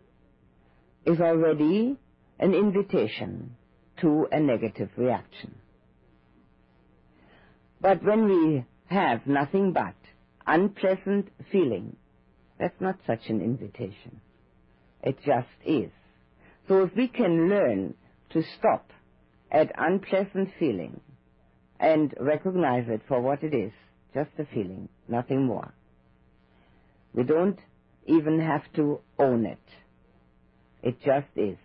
is 1.04 1.20
already 1.20 1.96
an 2.38 2.54
invitation 2.54 3.56
to 4.00 4.26
a 4.30 4.38
negative 4.38 4.90
reaction. 4.96 5.54
But 7.80 8.02
when 8.04 8.26
we 8.26 8.64
have 8.86 9.26
nothing 9.26 9.72
but 9.72 9.94
unpleasant 10.46 11.28
feeling, 11.50 11.96
that's 12.58 12.80
not 12.80 12.98
such 13.06 13.28
an 13.28 13.40
invitation. 13.40 14.20
It 15.02 15.18
just 15.24 15.48
is. 15.64 15.90
So 16.68 16.84
if 16.84 16.94
we 16.94 17.08
can 17.08 17.48
learn 17.48 17.94
to 18.30 18.42
stop 18.58 18.92
at 19.50 19.72
unpleasant 19.76 20.50
feeling 20.58 21.00
and 21.80 22.14
recognize 22.20 22.88
it 22.88 23.00
for 23.08 23.20
what 23.20 23.42
it 23.42 23.54
is, 23.54 23.72
just 24.14 24.30
a 24.38 24.44
feeling, 24.44 24.88
nothing 25.08 25.44
more. 25.44 25.72
We 27.14 27.24
don't 27.24 27.58
even 28.06 28.40
have 28.40 28.62
to 28.74 29.00
own 29.18 29.46
it. 29.46 29.58
It 30.82 31.00
just 31.04 31.26
is. 31.36 31.58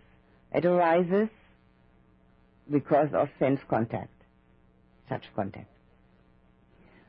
It 0.52 0.64
arises 0.64 1.28
because 2.70 3.08
of 3.12 3.28
sense 3.38 3.60
contact, 3.68 4.12
such 5.08 5.22
contact. 5.34 5.70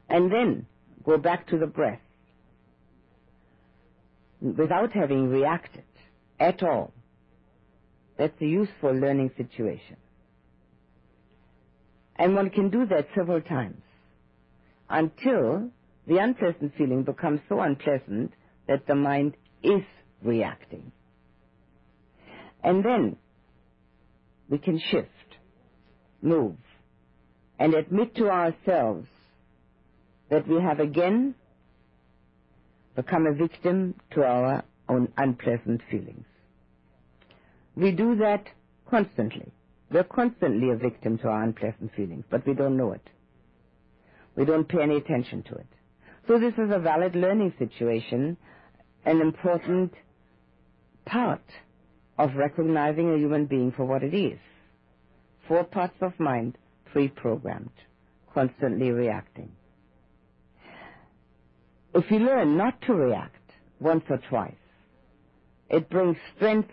And 0.10 0.32
then 0.32 0.66
go 1.04 1.18
back 1.18 1.48
to 1.48 1.58
the 1.58 1.68
breath 1.68 2.00
without 4.42 4.94
having 4.94 5.30
reacted 5.30 5.84
at 6.40 6.62
all. 6.64 6.94
That's 8.18 8.40
a 8.42 8.46
useful 8.46 8.94
learning 8.94 9.32
situation. 9.38 9.98
And 12.16 12.36
one 12.36 12.50
can 12.50 12.70
do 12.70 12.86
that 12.88 13.08
several 13.16 13.42
times 13.42 13.82
until 14.90 15.70
the 16.08 16.18
unpleasant 16.18 16.74
feeling 16.78 17.04
becomes 17.04 17.42
so 17.50 17.60
unpleasant 17.60 18.34
that 18.68 18.88
the 18.88 18.96
mind 18.96 19.36
is 19.62 19.84
reacting. 20.24 20.92
And 22.64 22.84
then 22.84 23.18
we 24.50 24.58
can 24.58 24.80
shift, 24.80 25.10
move, 26.22 26.56
and 27.60 27.74
admit 27.74 28.16
to 28.16 28.30
ourselves 28.30 29.08
that 30.30 30.48
we 30.48 30.62
have 30.62 30.80
again 30.80 31.36
become 32.96 33.28
a 33.28 33.34
victim 33.34 33.96
to 34.12 34.24
our 34.24 34.64
own 34.90 35.12
unpleasant 35.18 35.82
feelings. 35.92 36.26
We 37.76 37.92
do 37.92 38.16
that 38.16 38.46
constantly. 38.90 39.52
We're 39.92 40.04
constantly 40.04 40.72
a 40.72 40.76
victim 40.76 41.18
to 41.20 41.28
our 41.28 41.44
unpleasant 41.44 41.94
feelings, 41.96 42.26
but 42.30 42.46
we 42.48 42.54
don't 42.54 42.78
know 42.78 42.94
it. 42.94 43.08
We 44.36 44.46
don't 44.46 44.68
pay 44.68 44.82
any 44.82 44.98
attention 44.98 45.44
to 45.44 45.56
it. 45.56 45.68
So 46.28 46.38
this 46.40 46.54
is 46.56 46.70
a 46.72 46.80
valid 46.80 47.16
learning 47.16 47.54
situation, 47.58 48.36
an 49.06 49.22
important 49.22 49.94
part 51.06 51.46
of 52.18 52.36
recognizing 52.36 53.14
a 53.14 53.18
human 53.18 53.46
being 53.46 53.72
for 53.72 53.86
what 53.86 54.04
it 54.04 54.14
is. 54.14 54.38
Four 55.48 55.64
parts 55.64 55.96
of 56.02 56.20
mind 56.20 56.58
pre-programmed, 56.92 57.72
constantly 58.34 58.92
reacting. 58.92 59.52
If 61.96 62.12
you 62.12 62.20
learn 62.20 62.58
not 62.58 62.82
to 62.84 62.94
react 62.94 63.52
once 63.80 64.04
or 64.10 64.20
twice, 64.30 64.54
it 65.70 65.90
brings 65.90 66.18
strength 66.36 66.72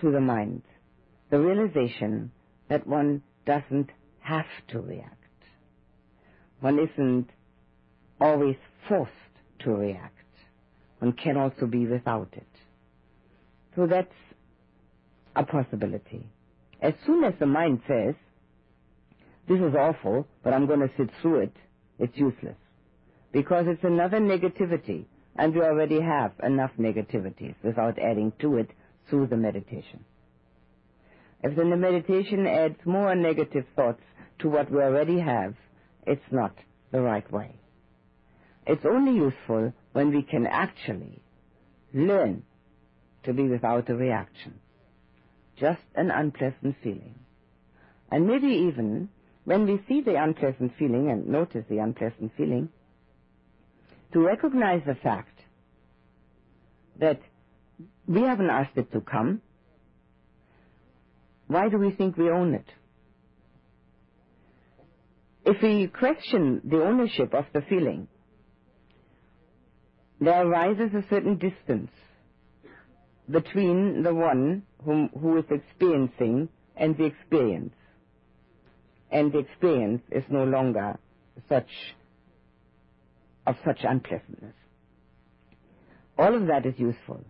to 0.00 0.10
the 0.10 0.20
mind, 0.20 0.62
the 1.30 1.40
realization 1.40 2.30
that 2.68 2.86
one 2.86 3.22
doesn't 3.46 3.90
have 4.20 4.46
to 4.68 4.80
react. 4.80 5.16
One 6.60 6.78
isn't 6.78 7.30
always 8.20 8.56
forced 8.88 9.12
to 9.60 9.70
react. 9.70 10.14
One 10.98 11.12
can 11.12 11.36
also 11.36 11.66
be 11.66 11.86
without 11.86 12.28
it. 12.32 12.46
So 13.76 13.86
that's 13.86 14.12
a 15.36 15.44
possibility. 15.44 16.26
As 16.80 16.94
soon 17.06 17.24
as 17.24 17.34
the 17.38 17.46
mind 17.46 17.80
says, 17.86 18.14
this 19.48 19.58
is 19.58 19.74
awful, 19.74 20.26
but 20.42 20.52
I'm 20.52 20.66
going 20.66 20.80
to 20.80 20.90
sit 20.96 21.10
through 21.20 21.40
it, 21.40 21.56
it's 21.98 22.16
useless 22.16 22.56
because 23.32 23.66
it's 23.68 23.84
another 23.84 24.18
negativity, 24.18 25.04
and 25.36 25.54
we 25.54 25.60
already 25.60 26.00
have 26.00 26.32
enough 26.42 26.72
negativities 26.78 27.54
without 27.62 27.98
adding 27.98 28.32
to 28.40 28.56
it 28.56 28.70
through 29.08 29.28
the 29.28 29.36
meditation. 29.36 30.04
If 31.42 31.56
the 31.56 31.64
meditation 31.64 32.46
adds 32.46 32.76
more 32.84 33.14
negative 33.14 33.64
thoughts 33.74 34.02
to 34.40 34.48
what 34.48 34.70
we 34.70 34.78
already 34.78 35.20
have, 35.20 35.54
it's 36.06 36.20
not 36.30 36.54
the 36.92 37.00
right 37.00 37.30
way. 37.32 37.59
It's 38.66 38.84
only 38.84 39.12
useful 39.12 39.72
when 39.92 40.14
we 40.14 40.22
can 40.22 40.46
actually 40.46 41.22
learn 41.92 42.44
to 43.24 43.32
be 43.32 43.48
without 43.48 43.88
a 43.90 43.94
reaction. 43.94 44.60
Just 45.58 45.82
an 45.94 46.10
unpleasant 46.10 46.76
feeling. 46.82 47.18
And 48.10 48.26
maybe 48.26 48.68
even 48.68 49.08
when 49.44 49.66
we 49.66 49.82
see 49.88 50.00
the 50.00 50.22
unpleasant 50.22 50.72
feeling 50.78 51.10
and 51.10 51.26
notice 51.28 51.64
the 51.68 51.78
unpleasant 51.78 52.32
feeling, 52.36 52.68
to 54.12 54.20
recognize 54.20 54.82
the 54.86 54.94
fact 54.94 55.38
that 56.98 57.20
we 58.06 58.22
haven't 58.22 58.50
asked 58.50 58.76
it 58.76 58.92
to 58.92 59.00
come. 59.00 59.40
Why 61.46 61.68
do 61.68 61.78
we 61.78 61.92
think 61.92 62.16
we 62.16 62.30
own 62.30 62.54
it? 62.54 62.66
If 65.44 65.62
we 65.62 65.86
question 65.86 66.60
the 66.64 66.82
ownership 66.84 67.34
of 67.34 67.46
the 67.52 67.62
feeling, 67.62 68.08
there 70.20 70.46
arises 70.46 70.92
a 70.94 71.04
certain 71.08 71.38
distance 71.38 71.90
between 73.30 74.02
the 74.02 74.14
one 74.14 74.62
whom, 74.84 75.10
who 75.20 75.38
is 75.38 75.44
experiencing 75.50 76.48
and 76.76 76.96
the 76.96 77.04
experience. 77.04 77.74
and 79.10 79.32
the 79.32 79.38
experience 79.38 80.02
is 80.10 80.24
no 80.30 80.44
longer 80.44 80.98
such 81.48 81.68
of 83.46 83.56
such 83.64 83.78
unpleasantness. 83.82 84.54
All 86.18 86.34
of 86.34 86.46
that 86.48 86.66
is 86.66 86.74
useful, 86.78 87.24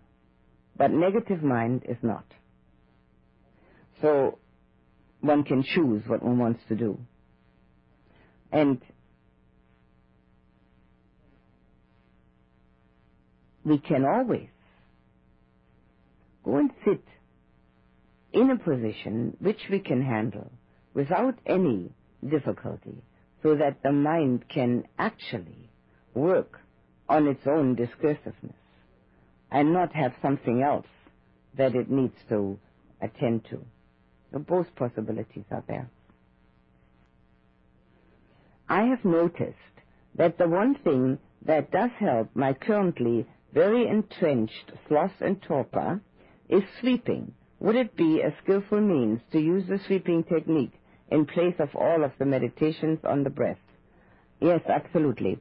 but 0.76 0.90
negative 0.90 1.42
mind 1.42 1.84
is 1.88 1.96
not. 2.02 2.24
So 4.02 4.38
one 5.20 5.44
can 5.44 5.62
choose 5.62 6.02
what 6.06 6.22
one 6.22 6.38
wants 6.38 6.60
to 6.68 6.74
do. 6.74 6.98
And 8.52 8.80
we 13.64 13.78
can 13.78 14.04
always 14.04 14.48
go 16.44 16.56
and 16.56 16.70
sit 16.84 17.02
in 18.32 18.50
a 18.50 18.58
position 18.58 19.36
which 19.40 19.60
we 19.70 19.80
can 19.80 20.02
handle 20.02 20.50
without 20.94 21.34
any 21.46 21.92
difficulty 22.28 23.02
so 23.42 23.56
that 23.56 23.82
the 23.82 23.92
mind 23.92 24.44
can 24.48 24.84
actually 24.98 25.70
work 26.14 26.60
on 27.08 27.26
its 27.26 27.42
own 27.46 27.76
discursiveness 27.76 28.54
and 29.50 29.72
not 29.72 29.92
have 29.94 30.12
something 30.22 30.62
else 30.62 30.86
that 31.56 31.74
it 31.74 31.90
needs 31.90 32.14
to 32.28 32.58
attend 33.00 33.44
to. 33.50 33.64
So 34.32 34.38
both 34.38 34.66
possibilities 34.76 35.44
are 35.50 35.64
there. 35.66 35.90
I 38.68 38.82
have 38.84 39.04
noticed 39.04 39.56
that 40.16 40.38
the 40.38 40.48
one 40.48 40.76
thing 40.84 41.18
that 41.46 41.72
does 41.72 41.90
help 41.98 42.28
my 42.34 42.52
currently 42.52 43.26
very 43.52 43.86
entrenched 43.88 44.72
sloth 44.88 45.12
and 45.20 45.40
torpor 45.42 46.00
is 46.48 46.62
sweeping. 46.80 47.32
Would 47.58 47.76
it 47.76 47.96
be 47.96 48.20
a 48.20 48.34
skillful 48.42 48.80
means 48.80 49.20
to 49.32 49.40
use 49.40 49.64
the 49.68 49.80
sweeping 49.86 50.24
technique 50.24 50.72
in 51.10 51.26
place 51.26 51.56
of 51.58 51.74
all 51.74 52.04
of 52.04 52.12
the 52.18 52.24
meditations 52.24 53.00
on 53.04 53.24
the 53.24 53.30
breath? 53.30 53.58
Yes, 54.40 54.62
absolutely. 54.68 55.38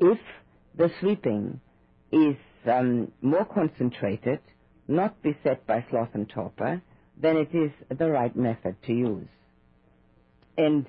If 0.00 0.18
the 0.76 0.90
sweeping 1.00 1.60
is 2.10 2.36
um, 2.66 3.12
more 3.20 3.44
concentrated, 3.44 4.40
not 4.88 5.22
beset 5.22 5.66
by 5.66 5.84
sloth 5.90 6.08
and 6.14 6.28
torpor, 6.28 6.82
then 7.20 7.36
it 7.36 7.54
is 7.54 7.70
the 7.96 8.10
right 8.10 8.34
method 8.34 8.76
to 8.86 8.92
use. 8.92 9.28
And 10.58 10.86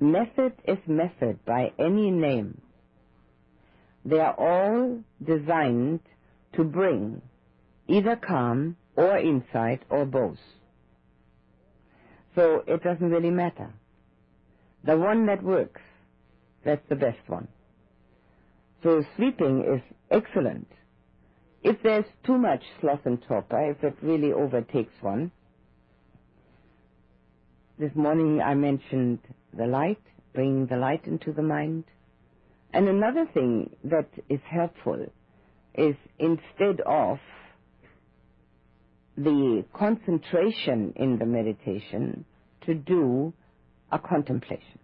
method 0.00 0.54
is 0.66 0.78
method 0.86 1.44
by 1.44 1.72
any 1.78 2.10
name. 2.10 2.60
They 4.04 4.18
are 4.18 4.34
all 4.34 5.00
designed 5.22 6.00
to 6.54 6.64
bring 6.64 7.22
either 7.86 8.16
calm 8.16 8.76
or 8.96 9.18
insight 9.18 9.82
or 9.90 10.04
both. 10.04 10.38
So 12.34 12.62
it 12.66 12.82
doesn't 12.82 13.10
really 13.10 13.30
matter. 13.30 13.72
The 14.84 14.96
one 14.96 15.26
that 15.26 15.42
works, 15.42 15.82
that's 16.64 16.86
the 16.88 16.96
best 16.96 17.28
one. 17.28 17.48
So 18.82 19.04
sweeping 19.16 19.60
is 19.64 19.82
excellent. 20.10 20.68
If 21.62 21.82
there's 21.82 22.06
too 22.24 22.38
much 22.38 22.62
sloth 22.80 23.04
and 23.04 23.22
torpor, 23.22 23.70
if 23.70 23.84
it 23.84 23.96
really 24.00 24.32
overtakes 24.32 24.94
one, 25.02 25.30
this 27.78 27.94
morning 27.94 28.40
I 28.40 28.54
mentioned 28.54 29.18
the 29.52 29.66
light, 29.66 30.00
bringing 30.32 30.66
the 30.66 30.76
light 30.76 31.06
into 31.06 31.32
the 31.32 31.42
mind. 31.42 31.84
And 32.72 32.88
another 32.88 33.26
thing 33.34 33.70
that 33.84 34.08
is 34.28 34.40
helpful 34.48 35.06
is 35.74 35.96
instead 36.18 36.80
of 36.86 37.18
the 39.16 39.64
concentration 39.74 40.92
in 40.96 41.18
the 41.18 41.26
meditation 41.26 42.24
to 42.66 42.74
do 42.74 43.32
a 43.90 43.98
contemplation. 43.98 44.78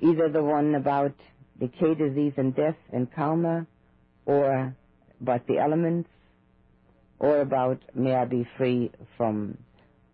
Either 0.00 0.30
the 0.32 0.42
one 0.42 0.74
about 0.74 1.14
decay, 1.58 1.94
disease, 1.94 2.32
and 2.36 2.54
death 2.56 2.76
and 2.92 3.12
karma, 3.12 3.66
or 4.26 4.74
about 5.20 5.46
the 5.46 5.58
elements, 5.58 6.08
or 7.18 7.40
about 7.40 7.82
may 7.94 8.14
I 8.14 8.24
be 8.24 8.48
free 8.56 8.90
from 9.16 9.58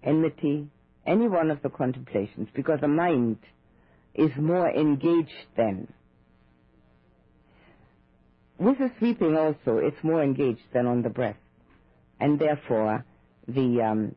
enmity, 0.02 0.68
any 1.07 1.29
one 1.29 1.50
of 1.50 1.62
the 1.62 1.70
contemplations, 1.70 2.48
because 2.55 2.81
the 2.81 2.88
mind 2.88 3.38
is 4.16 4.31
more 4.37 4.68
engaged 4.70 5.46
then. 5.57 5.92
With 8.59 8.79
the 8.79 8.90
sweeping 8.98 9.37
also, 9.37 9.79
it's 9.79 10.02
more 10.02 10.22
engaged 10.22 10.62
than 10.72 10.87
on 10.87 11.02
the 11.02 11.11
breath, 11.11 11.37
and 12.18 12.38
therefore 12.38 13.05
the 13.46 13.83
um, 13.83 14.14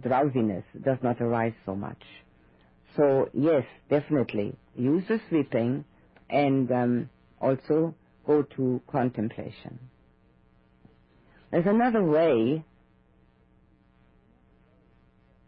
drowsiness 0.00 0.64
does 0.82 0.98
not 1.02 1.20
arise 1.20 1.52
so 1.66 1.74
much. 1.74 2.02
So 2.96 3.28
yes, 3.34 3.64
definitely 3.90 4.56
use 4.74 5.04
the 5.08 5.20
sweeping 5.28 5.84
and 6.30 6.70
um, 6.72 7.10
also 7.40 7.94
go 8.26 8.42
to 8.56 8.80
contemplation. 8.90 9.78
There's 11.50 11.66
another 11.66 12.02
way 12.04 12.64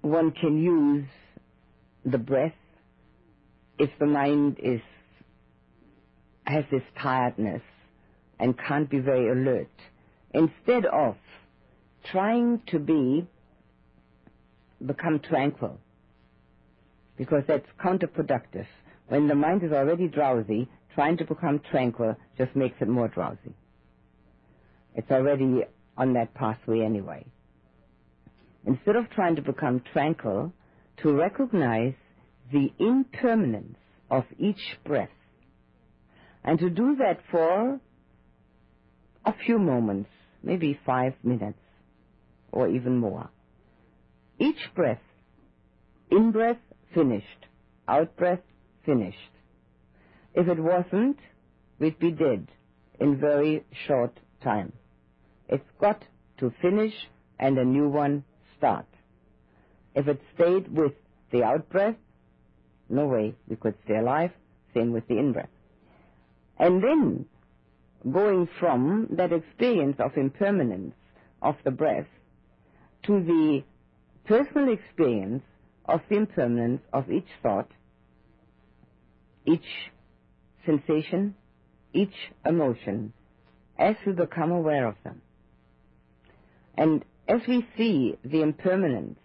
one 0.03 0.31
can 0.33 0.62
use 0.62 1.07
the 2.05 2.18
breath 2.18 2.55
if 3.81 3.90
the 3.99 4.07
mind 4.07 4.59
is 4.62 4.81
has 6.45 6.64
this 6.71 6.83
tiredness 7.01 7.62
and 8.38 8.55
can't 8.59 8.90
be 8.90 8.99
very 8.99 9.31
alert. 9.31 9.71
Instead 10.35 10.85
of 10.85 11.16
trying 12.12 12.61
to 12.66 12.79
be 12.79 13.27
become 14.87 15.19
tranquil, 15.21 15.79
because 17.16 17.43
that's 17.49 17.66
counterproductive. 17.83 18.66
When 19.09 19.29
the 19.29 19.35
mind 19.35 19.62
is 19.62 19.73
already 19.73 20.09
drowsy, 20.09 20.69
trying 20.95 21.16
to 21.19 21.25
become 21.25 21.61
tranquil 21.71 22.16
just 22.37 22.55
makes 22.55 22.77
it 22.81 22.88
more 22.88 23.09
drowsy. 23.09 23.55
It's 24.95 25.11
already 25.11 25.62
on 25.97 26.12
that 26.14 26.35
pathway 26.35 26.81
anyway. 26.83 27.25
Instead 28.66 28.97
of 28.97 29.09
trying 29.11 29.37
to 29.37 29.43
become 29.43 29.83
tranquil, 29.93 30.53
to 31.03 31.12
recognize 31.12 31.95
the 32.53 32.73
impermanence 32.79 33.79
of 34.11 34.25
each 34.39 34.79
breath. 34.85 35.11
And 36.43 36.59
to 36.59 36.71
do 36.71 36.97
that 36.97 37.21
for 37.31 37.81
a 39.25 39.35
few 39.45 39.59
moments, 39.59 40.11
maybe 40.43 40.79
five 40.87 41.15
minutes, 41.23 41.59
or 42.53 42.69
even 42.69 42.99
more. 42.99 43.31
Each 44.39 44.75
breath, 44.75 45.03
in 46.11 46.33
breath, 46.33 46.57
finished, 46.95 47.47
out 47.87 48.17
breath, 48.17 48.41
finished. 48.87 49.19
If 50.35 50.49
it 50.49 50.59
wasn't, 50.59 51.19
we'd 51.79 51.99
be 51.99 52.11
dead 52.11 52.49
in 52.99 53.21
very 53.21 53.65
short 53.87 54.19
time. 54.43 54.73
It's 55.49 55.71
got 55.81 56.05
to 56.39 56.53
finish 56.63 56.95
and 57.39 57.59
a 57.59 57.65
new 57.65 57.89
one 57.89 58.25
start. 58.57 58.87
If 59.95 60.09
it 60.09 60.21
stayed 60.35 60.75
with 60.75 60.93
the 61.33 61.43
out 61.43 61.69
breath, 61.69 61.97
no 62.90 63.07
way 63.07 63.35
we 63.48 63.57
could 63.57 63.74
stay 63.85 63.96
alive. 63.96 64.31
Same 64.74 64.92
with 64.92 65.07
the 65.09 65.18
in 65.18 65.33
breath. 65.33 65.48
And 66.59 66.83
then, 66.83 67.26
going 68.11 68.48
from 68.59 69.09
that 69.12 69.33
experience 69.33 69.96
of 69.98 70.16
impermanence 70.16 70.94
of 71.42 71.57
the 71.64 71.70
breath 71.70 72.07
to 73.05 73.22
the 73.22 73.62
personal 74.26 74.72
experience 74.72 75.42
of 75.87 76.00
the 76.09 76.16
impermanence 76.16 76.83
of 76.92 77.11
each 77.11 77.26
thought, 77.42 77.68
each 79.46 79.64
sensation, 80.66 81.35
each 81.92 82.14
emotion, 82.44 83.12
as 83.79 83.96
we 84.07 84.12
become 84.12 84.50
aware 84.53 84.87
of 84.87 84.94
them. 85.03 85.22
And 86.76 87.05
as 87.26 87.40
we 87.48 87.66
see 87.76 88.18
the 88.24 88.42
impermanence 88.42 89.18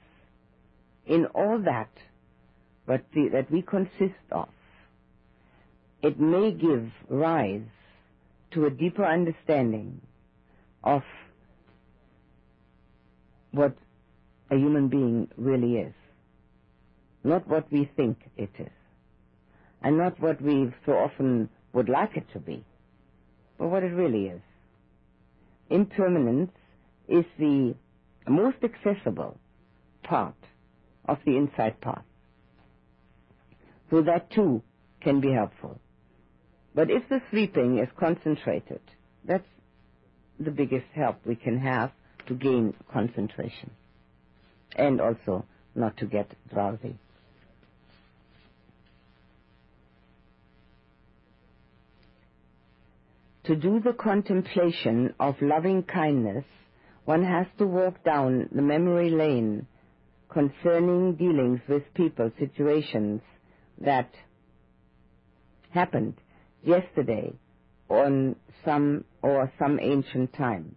in 1.05 1.25
all 1.27 1.59
that 1.65 1.89
but 2.85 3.03
the, 3.13 3.29
that 3.33 3.51
we 3.51 3.61
consist 3.61 4.13
of, 4.31 4.49
it 6.01 6.19
may 6.19 6.51
give 6.51 6.89
rise 7.09 7.61
to 8.51 8.65
a 8.65 8.69
deeper 8.69 9.03
understanding 9.03 10.01
of 10.83 11.01
what 13.51 13.75
a 14.51 14.55
human 14.55 14.87
being 14.87 15.27
really 15.37 15.77
is. 15.77 15.93
Not 17.23 17.47
what 17.47 17.71
we 17.71 17.89
think 17.95 18.17
it 18.37 18.51
is. 18.59 18.69
And 19.81 19.97
not 19.97 20.19
what 20.19 20.41
we 20.41 20.71
so 20.85 20.93
often 20.93 21.49
would 21.73 21.89
like 21.89 22.15
it 22.15 22.25
to 22.33 22.39
be, 22.39 22.63
but 23.57 23.67
what 23.67 23.83
it 23.83 23.93
really 23.93 24.27
is. 24.27 24.41
Impermanence 25.69 26.51
is 27.07 27.25
the 27.39 27.75
most 28.27 28.57
accessible 28.63 29.37
part 30.03 30.35
of 31.07 31.17
the 31.25 31.35
inside 31.35 31.79
path. 31.81 32.03
So 33.91 34.01
that 34.03 34.31
too 34.31 34.63
can 35.01 35.21
be 35.21 35.31
helpful. 35.33 35.79
But 36.75 36.91
if 36.91 37.09
the 37.09 37.21
sleeping 37.31 37.79
is 37.79 37.89
concentrated, 37.99 38.81
that's 39.25 39.47
the 40.39 40.51
biggest 40.51 40.87
help 40.95 41.17
we 41.25 41.35
can 41.35 41.59
have 41.59 41.91
to 42.27 42.35
gain 42.35 42.75
concentration. 42.93 43.71
and 44.75 45.01
also 45.01 45.45
not 45.75 45.97
to 45.97 46.05
get 46.05 46.29
drowsy. 46.53 46.97
To 53.45 53.55
do 53.55 53.79
the 53.81 53.93
contemplation 53.93 55.15
of 55.19 55.35
loving 55.41 55.83
kindness, 55.83 56.45
one 57.05 57.23
has 57.23 57.47
to 57.59 57.67
walk 57.67 58.03
down 58.03 58.49
the 58.53 58.61
memory 58.61 59.09
lane 59.11 59.67
concerning 60.29 61.15
dealings 61.15 61.61
with 61.69 61.83
people, 61.95 62.31
situations 62.39 63.21
that 63.79 64.09
happened 65.71 66.15
yesterday 66.63 67.33
on 67.89 68.35
some 68.63 69.03
or 69.21 69.51
some 69.59 69.79
ancient 69.79 70.33
time. 70.33 70.75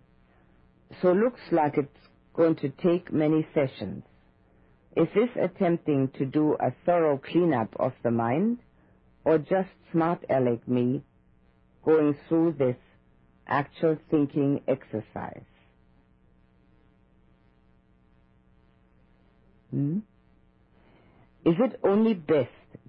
So 1.00 1.12
looks 1.12 1.40
like 1.52 1.76
it's 1.76 2.08
going 2.34 2.56
to 2.56 2.68
take 2.68 3.12
many 3.12 3.46
sessions. 3.54 4.04
Is 4.96 5.08
this 5.14 5.30
attempting 5.40 6.08
to 6.18 6.26
do 6.26 6.54
a 6.54 6.72
thorough 6.84 7.18
cleanup 7.18 7.74
of 7.78 7.92
the 8.02 8.10
mind 8.10 8.58
or 9.24 9.38
just 9.38 9.68
smart 9.92 10.24
aleck 10.28 10.66
me 10.66 11.02
going 11.84 12.16
through 12.28 12.54
this 12.58 12.76
actual 13.48 13.96
thinking 14.10 14.60
exercise. 14.68 15.42
Hmm? 19.70 19.98
Is 21.44 21.54
it 21.58 21.80
only 21.82 22.14
best 22.14 22.48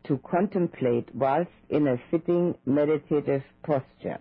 to 0.10 0.20
contemplate 0.30 1.08
whilst 1.16 1.52
in 1.70 1.88
a 1.88 1.96
sitting 2.12 2.56
meditative 2.66 3.44
posture? 3.64 4.20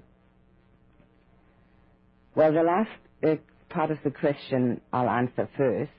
Well, 2.35 2.53
the 2.53 2.63
last 2.63 2.91
uh, 3.25 3.37
part 3.71 3.91
of 3.91 3.99
the 4.05 4.11
question 4.11 4.83
I'll 4.93 5.09
answer 5.09 5.49
first. 5.57 5.91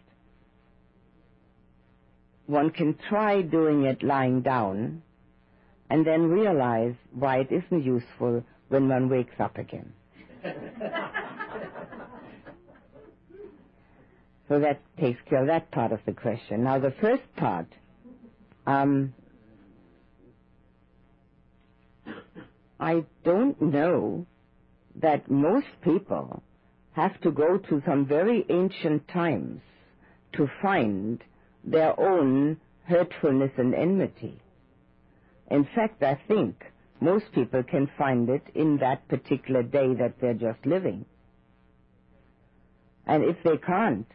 One 2.46 2.70
can 2.70 2.98
try 3.10 3.42
doing 3.42 3.84
it 3.86 4.04
lying 4.04 4.42
down 4.42 5.02
and 5.90 6.06
then 6.06 6.30
realize 6.30 6.94
why 7.14 7.40
it 7.40 7.52
isn't 7.52 7.84
useful 7.84 8.44
when 8.70 8.88
one 8.88 9.10
wakes 9.10 9.40
up 9.40 9.58
again. 9.58 9.92
so 14.48 14.60
that 14.60 14.82
takes 15.00 15.20
care 15.28 15.42
of 15.42 15.48
that 15.48 15.72
part 15.72 15.92
of 15.92 16.00
the 16.06 16.14
question. 16.14 16.64
Now, 16.64 16.78
the 16.80 16.94
first 17.02 17.24
part, 17.36 17.66
um, 18.68 19.16
I 22.80 23.04
don't 23.24 23.62
know 23.62 24.26
that 24.96 25.30
most 25.30 25.68
people 25.84 26.42
have 26.94 27.20
to 27.22 27.32
go 27.32 27.58
to 27.58 27.82
some 27.86 28.06
very 28.06 28.46
ancient 28.50 29.08
times 29.08 29.62
to 30.34 30.50
find 30.62 31.24
their 31.64 32.00
own 32.00 32.58
hurtfulness 32.86 33.52
and 33.58 33.76
enmity. 33.76 34.40
In 35.50 35.68
fact, 35.76 36.04
I 36.04 36.20
think 36.28 36.64
most 37.02 37.26
people 37.34 37.64
can 37.64 37.90
find 37.98 38.30
it 38.30 38.44
in 38.56 38.78
that 38.78 39.08
particular 39.08 39.64
day 39.64 39.94
that 39.96 40.16
they're 40.20 40.34
just 40.34 40.66
living. 40.66 41.06
And 43.06 43.24
if 43.24 43.38
they 43.44 43.58
can't, 43.58 44.08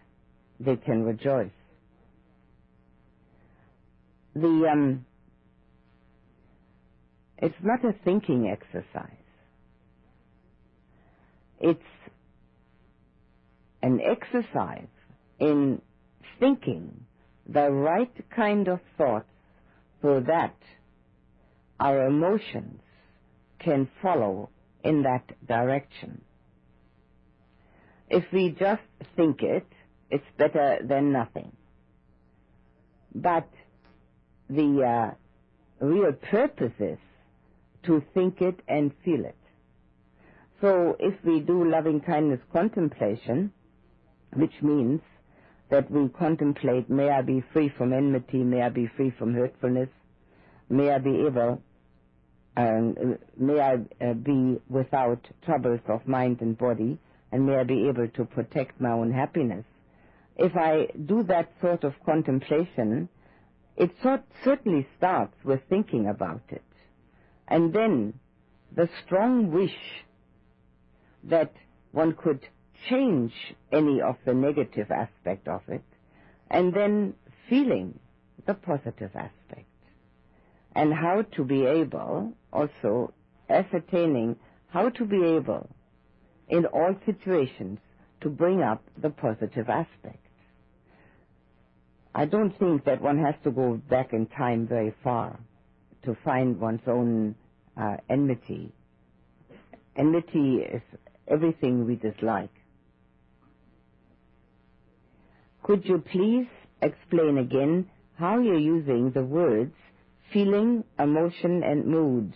they 0.60 0.76
can 0.76 1.04
rejoice. 1.04 1.50
The 4.34 4.68
um, 4.70 5.06
it's 7.38 7.54
not 7.62 7.84
a 7.84 7.94
thinking 8.04 8.48
exercise. 8.48 9.10
It's 11.60 11.80
an 13.82 14.00
exercise 14.00 14.88
in 15.38 15.80
thinking 16.40 17.04
the 17.46 17.70
right 17.70 18.12
kind 18.34 18.68
of 18.68 18.80
thoughts 18.96 19.28
so 20.02 20.20
that 20.26 20.54
our 21.80 22.06
emotions 22.06 22.80
can 23.58 23.88
follow 24.02 24.50
in 24.82 25.02
that 25.02 25.24
direction. 25.46 26.22
If 28.08 28.24
we 28.32 28.50
just 28.58 28.82
think 29.16 29.42
it, 29.42 29.66
it's 30.10 30.24
better 30.38 30.78
than 30.86 31.12
nothing. 31.12 31.52
But 33.14 33.48
the 34.48 35.14
uh, 35.82 35.84
real 35.84 36.12
purpose 36.12 36.72
is 36.78 36.98
to 37.86 38.02
think 38.14 38.40
it 38.40 38.60
and 38.68 38.92
feel 39.04 39.24
it. 39.24 39.36
So 40.60 40.96
if 41.00 41.14
we 41.24 41.40
do 41.40 41.68
loving 41.70 42.00
kindness 42.00 42.40
contemplation, 42.52 43.52
which 44.34 44.62
means 44.62 45.00
that 45.70 45.90
we 45.90 46.08
contemplate, 46.08 46.90
may 46.90 47.10
I 47.10 47.22
be 47.22 47.42
free 47.52 47.70
from 47.76 47.92
enmity, 47.92 48.38
may 48.44 48.62
I 48.62 48.70
be 48.70 48.88
free 48.96 49.12
from 49.18 49.34
hurtfulness, 49.34 49.90
May 50.68 50.90
I 50.90 50.98
be 50.98 51.26
able, 51.26 51.62
um, 52.56 53.18
may 53.36 53.60
I 53.60 53.74
uh, 54.04 54.14
be 54.14 54.60
without 54.68 55.28
troubles 55.44 55.80
of 55.88 56.06
mind 56.08 56.40
and 56.40 56.58
body, 56.58 56.98
and 57.32 57.46
may 57.46 57.56
I 57.56 57.64
be 57.64 57.88
able 57.88 58.08
to 58.08 58.24
protect 58.24 58.80
my 58.80 58.90
own 58.92 59.12
happiness. 59.12 59.66
If 60.36 60.56
I 60.56 60.88
do 61.06 61.22
that 61.24 61.52
sort 61.60 61.84
of 61.84 61.94
contemplation, 62.06 63.08
it 63.76 63.92
sort, 64.02 64.22
certainly 64.44 64.88
starts 64.98 65.34
with 65.44 65.60
thinking 65.68 66.08
about 66.08 66.42
it. 66.50 66.64
And 67.48 67.72
then 67.72 68.14
the 68.74 68.88
strong 69.04 69.52
wish 69.52 69.76
that 71.24 71.52
one 71.92 72.14
could 72.14 72.40
change 72.88 73.32
any 73.72 74.00
of 74.00 74.16
the 74.24 74.34
negative 74.34 74.90
aspect 74.90 75.48
of 75.48 75.62
it, 75.68 75.84
and 76.50 76.74
then 76.74 77.14
feeling 77.48 77.98
the 78.46 78.54
positive 78.54 79.10
aspect 79.14 79.66
and 80.74 80.92
how 80.92 81.22
to 81.36 81.44
be 81.44 81.64
able, 81.64 82.32
also 82.52 83.12
ascertaining 83.48 84.36
how 84.68 84.88
to 84.90 85.04
be 85.04 85.22
able 85.24 85.68
in 86.48 86.66
all 86.66 86.94
situations 87.06 87.78
to 88.20 88.28
bring 88.28 88.62
up 88.62 88.82
the 89.00 89.10
positive 89.10 89.68
aspect. 89.68 90.18
I 92.14 92.26
don't 92.26 92.56
think 92.58 92.84
that 92.84 93.00
one 93.00 93.18
has 93.18 93.34
to 93.44 93.50
go 93.50 93.74
back 93.76 94.12
in 94.12 94.26
time 94.26 94.66
very 94.66 94.94
far 95.02 95.38
to 96.04 96.16
find 96.24 96.60
one's 96.60 96.86
own 96.86 97.34
uh, 97.76 97.96
enmity. 98.08 98.72
Enmity 99.96 100.56
is 100.56 100.82
everything 101.28 101.86
we 101.86 101.96
dislike. 101.96 102.50
Could 105.62 105.84
you 105.86 105.98
please 105.98 106.46
explain 106.82 107.38
again 107.38 107.88
how 108.18 108.38
you're 108.38 108.58
using 108.58 109.12
the 109.12 109.22
words 109.22 109.74
feeling, 110.32 110.84
emotion, 110.98 111.62
and 111.62 111.86
mood, 111.86 112.34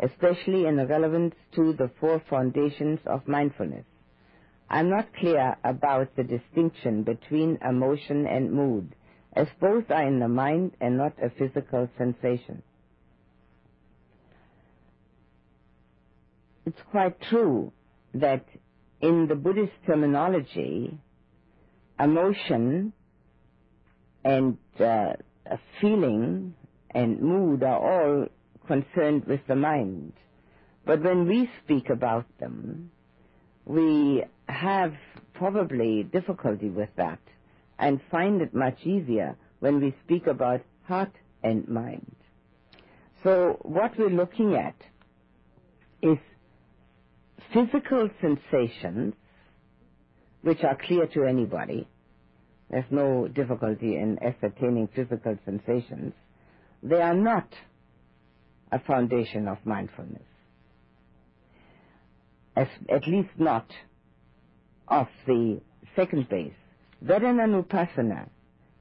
especially 0.00 0.66
in 0.66 0.76
relevance 0.86 1.34
to 1.54 1.72
the 1.72 1.90
four 2.00 2.22
foundations 2.30 3.00
of 3.06 3.26
mindfulness. 3.26 3.84
I'm 4.70 4.88
not 4.88 5.14
clear 5.14 5.56
about 5.64 6.14
the 6.16 6.24
distinction 6.24 7.02
between 7.02 7.58
emotion 7.68 8.26
and 8.26 8.52
mood, 8.52 8.94
as 9.34 9.48
both 9.60 9.90
are 9.90 10.06
in 10.06 10.20
the 10.20 10.28
mind 10.28 10.72
and 10.80 10.96
not 10.96 11.14
a 11.22 11.30
physical 11.30 11.88
sensation. 11.98 12.62
It's 16.72 16.90
quite 16.90 17.20
true 17.28 17.70
that 18.14 18.46
in 19.02 19.26
the 19.28 19.34
Buddhist 19.34 19.74
terminology, 19.84 20.98
emotion 22.00 22.94
and 24.24 24.56
uh, 24.80 25.12
feeling 25.82 26.54
and 26.94 27.20
mood 27.20 27.62
are 27.62 27.78
all 27.78 28.26
concerned 28.66 29.26
with 29.26 29.40
the 29.46 29.54
mind. 29.54 30.14
But 30.86 31.02
when 31.02 31.28
we 31.28 31.50
speak 31.62 31.90
about 31.90 32.24
them, 32.40 32.90
we 33.66 34.24
have 34.48 34.94
probably 35.34 36.04
difficulty 36.04 36.70
with 36.70 36.88
that 36.96 37.20
and 37.78 38.00
find 38.10 38.40
it 38.40 38.54
much 38.54 38.78
easier 38.86 39.36
when 39.60 39.78
we 39.78 39.94
speak 40.04 40.26
about 40.26 40.62
heart 40.84 41.12
and 41.42 41.68
mind. 41.68 42.16
So 43.22 43.58
what 43.60 43.98
we're 43.98 44.08
looking 44.08 44.54
at 44.54 44.76
is 46.00 46.16
physical 47.52 48.08
sensations 48.20 49.14
which 50.42 50.62
are 50.64 50.76
clear 50.76 51.06
to 51.08 51.24
anybody. 51.24 51.88
There's 52.70 52.90
no 52.90 53.28
difficulty 53.28 53.96
in 53.96 54.18
ascertaining 54.22 54.88
physical 54.94 55.38
sensations 55.44 56.14
they 56.82 57.00
are 57.00 57.14
not 57.14 57.48
a 58.72 58.80
foundation 58.80 59.46
of 59.46 59.58
mindfulness. 59.64 60.22
As, 62.56 62.66
at 62.90 63.06
least 63.06 63.30
not 63.38 63.66
of 64.88 65.06
the 65.26 65.60
second 65.96 66.28
base. 66.28 66.52
Vedananupassana 67.04 68.28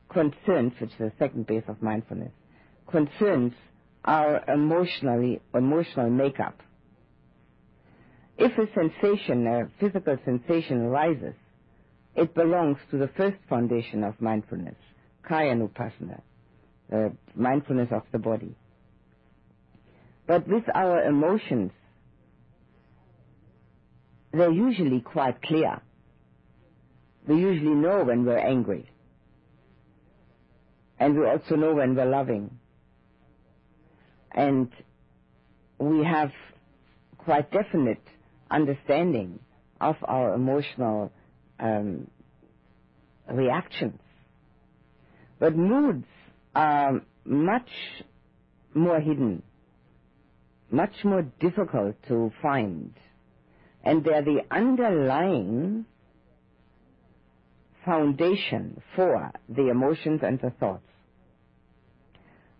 concerns, 0.09 0.73
which 0.79 0.89
is 0.91 0.97
the 0.97 1.11
second 1.19 1.47
base 1.47 1.63
of 1.67 1.81
mindfulness, 1.81 2.31
concerns 2.89 3.53
our 4.03 4.43
emotionally, 4.51 5.41
emotional 5.53 6.09
makeup. 6.09 6.59
If 8.43 8.57
a 8.57 8.65
sensation, 8.73 9.45
a 9.45 9.69
physical 9.79 10.17
sensation 10.25 10.81
arises, 10.81 11.35
it 12.15 12.33
belongs 12.33 12.77
to 12.89 12.97
the 12.97 13.07
first 13.15 13.37
foundation 13.47 14.03
of 14.03 14.19
mindfulness, 14.19 14.77
Kayanupassana, 15.29 16.21
the 16.89 17.13
mindfulness 17.35 17.89
of 17.91 18.01
the 18.11 18.17
body. 18.17 18.55
But 20.25 20.47
with 20.47 20.63
our 20.73 21.03
emotions, 21.03 21.71
they're 24.33 24.49
usually 24.49 25.01
quite 25.01 25.39
clear. 25.43 25.79
We 27.27 27.35
usually 27.35 27.75
know 27.75 28.03
when 28.03 28.25
we're 28.25 28.39
angry. 28.39 28.89
And 30.99 31.15
we 31.15 31.27
also 31.27 31.57
know 31.57 31.75
when 31.75 31.95
we're 31.95 32.09
loving. 32.09 32.57
And 34.31 34.71
we 35.77 36.03
have 36.03 36.31
quite 37.19 37.51
definite 37.51 38.01
understanding 38.51 39.39
of 39.79 39.95
our 40.03 40.33
emotional 40.33 41.11
um, 41.59 42.07
reactions. 43.29 43.99
But 45.39 45.55
moods 45.55 46.05
are 46.53 47.01
much 47.25 47.69
more 48.73 48.99
hidden, 48.99 49.41
much 50.69 50.93
more 51.03 51.23
difficult 51.39 51.95
to 52.07 52.31
find, 52.41 52.93
and 53.83 54.03
they're 54.03 54.23
the 54.23 54.41
underlying 54.51 55.85
foundation 57.83 58.81
for 58.95 59.31
the 59.49 59.69
emotions 59.69 60.21
and 60.23 60.39
the 60.39 60.51
thoughts. 60.51 60.83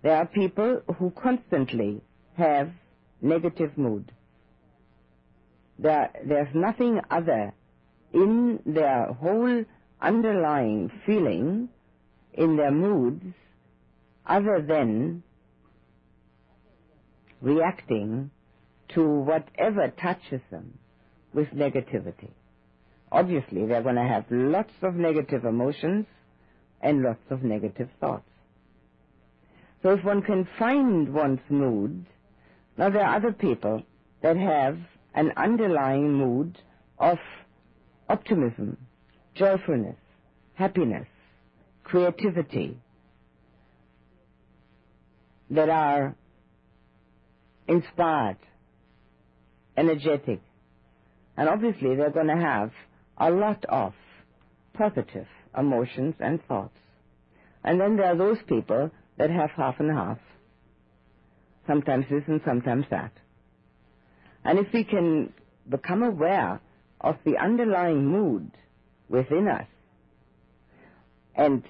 There 0.01 0.15
are 0.15 0.25
people 0.25 0.81
who 0.97 1.11
constantly 1.11 2.01
have 2.35 2.71
negative 3.21 3.77
mood. 3.77 4.11
There, 5.81 6.11
there's 6.23 6.53
nothing 6.53 7.01
other 7.09 7.53
in 8.13 8.59
their 8.67 9.07
whole 9.13 9.65
underlying 9.99 10.91
feeling, 11.07 11.69
in 12.33 12.55
their 12.55 12.71
moods, 12.71 13.25
other 14.25 14.61
than 14.61 15.23
reacting 17.41 18.29
to 18.89 19.03
whatever 19.03 19.91
touches 19.99 20.41
them 20.51 20.77
with 21.33 21.47
negativity. 21.49 22.29
Obviously, 23.11 23.65
they're 23.65 23.81
going 23.81 23.95
to 23.95 24.03
have 24.03 24.25
lots 24.29 24.73
of 24.83 24.93
negative 24.93 25.45
emotions 25.45 26.05
and 26.79 27.01
lots 27.01 27.23
of 27.31 27.43
negative 27.43 27.89
thoughts. 27.99 28.29
So 29.81 29.93
if 29.93 30.03
one 30.03 30.21
can 30.21 30.47
find 30.59 31.11
one's 31.11 31.39
mood, 31.49 32.05
now 32.77 32.91
there 32.91 33.03
are 33.03 33.15
other 33.15 33.31
people 33.31 33.81
that 34.21 34.37
have 34.37 34.77
an 35.13 35.31
underlying 35.37 36.13
mood 36.13 36.57
of 36.97 37.17
optimism, 38.07 38.77
joyfulness, 39.35 39.97
happiness, 40.53 41.07
creativity, 41.83 42.77
that 45.49 45.69
are 45.69 46.15
inspired, 47.67 48.37
energetic, 49.75 50.41
and 51.37 51.49
obviously 51.49 51.95
they're 51.95 52.11
going 52.11 52.27
to 52.27 52.37
have 52.37 52.71
a 53.17 53.29
lot 53.29 53.63
of 53.67 53.93
positive 54.73 55.27
emotions 55.57 56.15
and 56.19 56.39
thoughts. 56.47 56.77
And 57.63 57.79
then 57.79 57.97
there 57.97 58.07
are 58.07 58.17
those 58.17 58.37
people 58.47 58.91
that 59.17 59.29
have 59.29 59.51
half 59.51 59.75
and 59.79 59.91
half. 59.91 60.17
Sometimes 61.67 62.05
this 62.09 62.23
and 62.27 62.41
sometimes 62.45 62.85
that. 62.89 63.11
And 64.43 64.59
if 64.59 64.67
we 64.73 64.83
can 64.83 65.33
become 65.69 66.03
aware 66.03 66.59
of 66.99 67.17
the 67.25 67.37
underlying 67.37 68.05
mood 68.05 68.51
within 69.09 69.47
us 69.47 69.67
and 71.35 71.63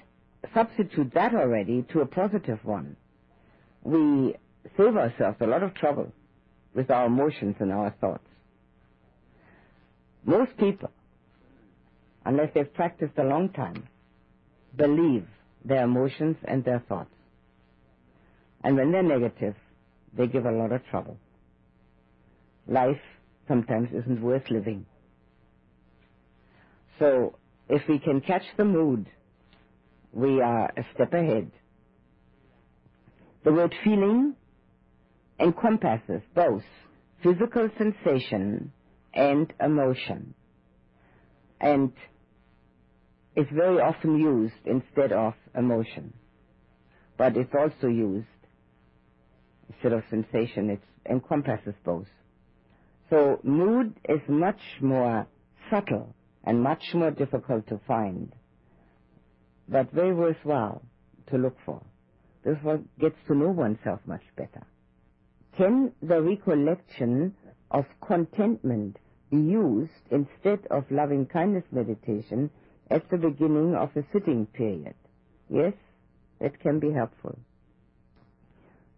substitute 0.54 1.12
that 1.14 1.34
already 1.34 1.84
to 1.92 2.00
a 2.00 2.06
positive 2.06 2.58
one, 2.64 2.96
we 3.82 4.34
save 4.76 4.96
ourselves 4.96 5.36
a 5.40 5.46
lot 5.46 5.62
of 5.62 5.74
trouble 5.74 6.12
with 6.74 6.90
our 6.90 7.06
emotions 7.06 7.56
and 7.60 7.72
our 7.72 7.94
thoughts. 8.00 8.26
Most 10.24 10.56
people 10.56 10.90
unless 12.24 12.50
they've 12.54 12.72
practiced 12.74 13.14
a 13.18 13.24
long 13.24 13.48
time, 13.50 13.88
believe 14.76 15.26
their 15.64 15.84
emotions 15.84 16.36
and 16.44 16.64
their 16.64 16.82
thoughts. 16.88 17.10
And 18.64 18.76
when 18.76 18.92
they're 18.92 19.02
negative, 19.02 19.54
they 20.16 20.26
give 20.26 20.46
a 20.46 20.52
lot 20.52 20.72
of 20.72 20.84
trouble. 20.86 21.16
Life 22.66 23.00
sometimes 23.48 23.88
isn't 23.92 24.22
worth 24.22 24.50
living. 24.50 24.86
So 26.98 27.36
if 27.68 27.82
we 27.88 27.98
can 27.98 28.20
catch 28.20 28.44
the 28.56 28.64
mood, 28.64 29.08
we 30.12 30.40
are 30.40 30.66
a 30.76 30.84
step 30.94 31.12
ahead. 31.12 31.50
The 33.44 33.52
word 33.52 33.74
feeling 33.82 34.36
encompasses 35.40 36.22
both 36.34 36.62
physical 37.22 37.68
sensation 37.78 38.72
and 39.14 39.52
emotion. 39.60 40.34
And 41.60 41.92
is 43.36 43.46
very 43.52 43.80
often 43.80 44.18
used 44.18 44.66
instead 44.66 45.12
of 45.12 45.34
emotion. 45.56 46.12
But 47.16 47.36
it's 47.36 47.52
also 47.58 47.86
used 47.86 48.26
instead 49.68 49.92
of 49.92 50.02
sensation. 50.10 50.70
It 50.70 50.82
encompasses 51.10 51.74
both. 51.84 52.08
So 53.12 53.38
mood 53.42 54.00
is 54.08 54.20
much 54.26 54.60
more 54.80 55.26
subtle 55.70 56.14
and 56.44 56.62
much 56.62 56.82
more 56.94 57.10
difficult 57.10 57.66
to 57.66 57.78
find, 57.86 58.32
but 59.68 59.92
very 59.92 60.14
worthwhile 60.14 60.80
to 61.26 61.36
look 61.36 61.58
for. 61.66 61.82
This 62.42 62.56
one 62.62 62.88
gets 62.98 63.16
to 63.26 63.34
know 63.34 63.50
oneself 63.50 64.00
much 64.06 64.22
better. 64.34 64.66
Can 65.58 65.92
the 66.00 66.22
recollection 66.22 67.34
of 67.70 67.84
contentment 68.00 68.96
be 69.30 69.36
used 69.36 70.06
instead 70.10 70.60
of 70.70 70.84
loving 70.90 71.26
kindness 71.26 71.64
meditation 71.70 72.48
at 72.90 73.08
the 73.10 73.18
beginning 73.18 73.74
of 73.74 73.90
a 73.94 74.04
sitting 74.12 74.46
period. 74.46 74.94
Yes, 75.50 75.74
that 76.40 76.60
can 76.60 76.78
be 76.78 76.92
helpful. 76.92 77.38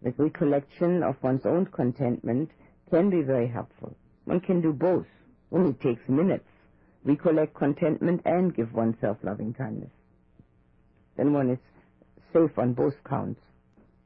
The 0.01 0.13
recollection 0.17 1.03
of 1.03 1.15
one's 1.21 1.45
own 1.45 1.65
contentment 1.67 2.51
can 2.89 3.09
be 3.09 3.21
very 3.21 3.47
helpful. 3.47 3.95
One 4.25 4.39
can 4.41 4.61
do 4.61 4.73
both. 4.73 5.07
Only 5.51 5.73
takes 5.73 6.07
minutes. 6.09 6.49
Recollect 7.03 7.53
contentment 7.53 8.21
and 8.25 8.53
give 8.53 8.73
oneself 8.73 9.17
loving 9.23 9.53
kindness. 9.53 9.91
Then 11.15 11.33
one 11.33 11.49
is 11.49 11.59
safe 12.33 12.57
on 12.57 12.73
both 12.73 13.03
counts. 13.03 13.41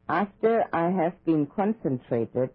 After 0.08 0.66
I 0.72 0.90
have 0.90 1.24
been 1.26 1.46
concentrated 1.48 2.50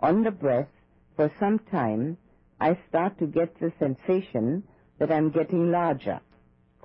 on 0.00 0.22
the 0.22 0.30
breath 0.30 0.68
for 1.16 1.30
some 1.38 1.58
time, 1.58 2.16
I 2.60 2.78
start 2.88 3.18
to 3.18 3.26
get 3.26 3.58
the 3.60 3.72
sensation 3.78 4.64
that 4.98 5.12
I'm 5.12 5.30
getting 5.30 5.70
larger 5.70 6.20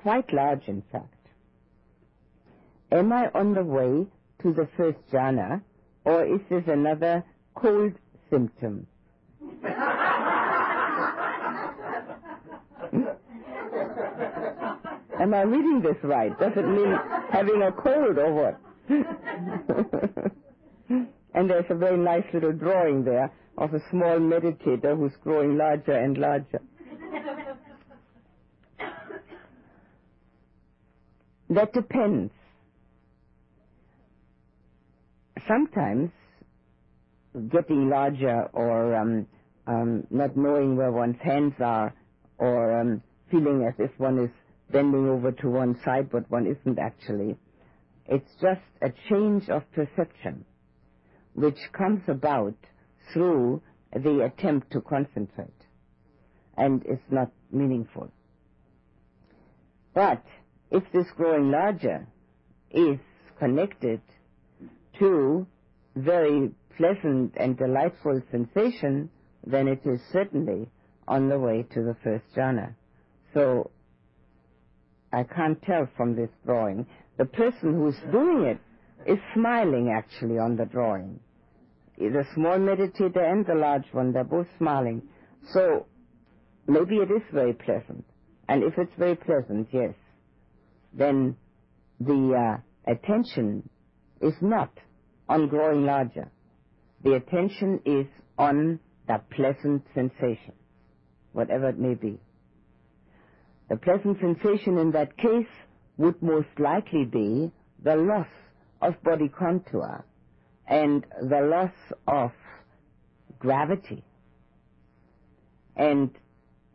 quite 0.04 0.34
large 0.34 0.68
in 0.68 0.84
fact. 0.92 1.28
Am 2.92 3.14
I 3.14 3.30
on 3.34 3.54
the 3.54 3.64
way 3.64 4.06
to 4.42 4.54
the 4.54 4.68
first 4.78 5.00
jhana, 5.12 5.62
or 6.04 6.26
is 6.26 6.42
this 6.50 6.68
another 6.68 7.24
cold 7.56 7.94
symptom? 8.30 8.86
Am 15.24 15.34
I 15.34 15.44
reading 15.44 15.82
this 15.82 15.96
right? 16.04 16.38
Does 16.38 16.52
it 16.58 16.68
mean 16.68 16.94
having 17.32 17.62
a 17.62 17.72
cold 17.72 18.18
or 18.18 18.34
what? 18.34 18.60
and 21.34 21.50
there's 21.50 21.66
a 21.70 21.76
very 21.76 21.98
nice 21.98 22.26
little 22.34 22.52
drawing 22.52 23.06
there 23.06 23.32
of 23.58 23.74
a 23.74 23.80
small 23.90 24.20
meditator 24.20 24.98
who's 24.98 25.14
growing 25.24 25.56
larger 25.58 25.94
and 25.94 26.18
larger. 26.18 26.60
That 31.52 31.72
depends. 31.72 32.34
Sometimes 35.48 36.12
getting 37.50 37.88
larger 37.88 38.50
or 38.52 38.94
um, 38.94 39.26
um, 39.68 40.06
not 40.10 40.36
knowing 40.36 40.76
where 40.76 40.92
one's 40.92 41.22
hands 41.24 41.54
are 41.62 41.94
or 42.40 42.78
um, 42.82 43.02
feeling 43.32 43.64
as 43.66 43.74
if 43.80 43.98
one 43.98 44.20
is 44.20 44.30
bending 44.74 45.08
over 45.08 45.32
to 45.32 45.50
one 45.50 45.80
side 45.86 46.10
but 46.12 46.30
one 46.30 46.48
isn't 46.48 46.80
actually. 46.80 47.38
It's 48.06 48.36
just 48.42 48.62
a 48.82 48.92
change 49.10 49.50
of 49.50 49.64
perception 49.72 50.44
which 51.34 51.60
comes 51.72 52.02
about 52.10 52.56
through 53.14 53.62
the 53.94 54.26
attempt 54.26 54.72
to 54.72 54.82
concentrate 54.82 55.62
and 56.58 56.84
it's 56.86 57.10
not 57.10 57.32
meaningful. 57.52 58.12
But 59.94 60.24
if 60.72 60.84
this 60.92 61.08
growing 61.16 61.52
larger 61.52 62.08
is 62.72 63.00
connected 63.40 64.02
to 65.00 65.48
very 65.96 66.52
pleasant 66.78 67.34
and 67.38 67.58
delightful 67.58 68.22
sensation, 68.32 69.10
then 69.46 69.68
it 69.68 69.82
is 69.86 70.02
certainly 70.12 70.70
on 71.08 71.30
the 71.30 71.40
way 71.40 71.64
to 71.74 71.84
the 71.84 71.96
first 72.04 72.26
jhana. 72.36 72.74
So 73.34 73.70
I 75.14 75.24
can't 75.24 75.62
tell 75.62 75.88
from 75.96 76.16
this 76.16 76.32
drawing 76.44 76.88
the 77.18 77.26
person 77.26 77.76
who's 77.76 77.98
doing 78.12 78.44
it 78.44 78.60
is 79.06 79.20
smiling 79.36 79.94
actually 79.96 80.40
on 80.40 80.56
the 80.58 80.66
drawing. 80.66 81.20
The 81.98 82.26
small 82.34 82.58
meditator 82.58 83.24
and 83.32 83.46
the 83.46 83.54
large 83.54 83.86
one, 83.92 84.12
they're 84.14 84.24
both 84.24 84.48
smiling. 84.58 85.04
So 85.54 85.86
maybe 86.68 86.96
it 86.96 87.12
is 87.12 87.22
very 87.32 87.54
pleasant. 87.54 88.06
And 88.50 88.64
if 88.64 88.74
it's 88.78 88.92
very 88.98 89.16
pleasant, 89.16 89.68
yes, 89.72 89.94
then 90.94 91.38
the 92.00 92.58
uh, 92.88 92.92
attention 92.92 93.70
is 94.22 94.34
not 94.42 94.72
on 95.30 95.48
growing 95.48 95.86
larger. 95.86 96.32
The 97.04 97.14
attention 97.14 97.82
is 97.86 98.08
on 98.38 98.80
the 99.08 99.22
pleasant 99.30 99.86
sensation, 99.94 100.54
whatever 101.34 101.70
it 101.70 101.78
may 101.78 101.94
be. 101.94 102.20
The 103.74 103.80
pleasant 103.80 104.20
sensation 104.20 104.78
in 104.78 104.92
that 104.92 105.18
case 105.18 105.50
would 105.98 106.22
most 106.22 106.60
likely 106.60 107.06
be 107.06 107.52
the 107.82 107.96
loss 107.96 108.28
of 108.80 109.02
body 109.02 109.30
contour 109.30 110.06
and 110.68 111.04
the 111.20 111.42
loss 111.42 111.74
of 112.08 112.32
gravity 113.40 114.04
and 115.76 116.12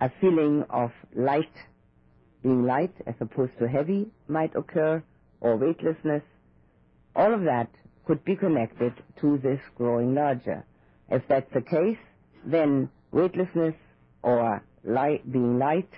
a 0.01 0.11
feeling 0.21 0.65
of 0.71 0.91
light 1.15 1.55
being 2.43 2.65
light 2.65 2.97
as 3.07 3.15
opposed 3.21 3.57
to 3.61 3.69
heavy 3.69 4.11
might 4.27 4.57
occur 4.57 5.01
or 5.41 5.57
weightlessness. 5.57 6.25
All 7.15 7.33
of 7.33 7.45
that 7.45 7.71
could 8.07 8.25
be 8.25 8.35
connected 8.35 8.93
to 9.21 9.39
this 9.39 9.61
growing 9.77 10.17
larger. 10.17 10.65
If 11.09 11.23
that's 11.29 11.53
the 11.55 11.63
case, 11.63 12.03
then 12.45 12.91
weightlessness 13.13 13.77
or 14.25 14.65
light, 14.83 15.31
being 15.31 15.61
light 15.61 15.91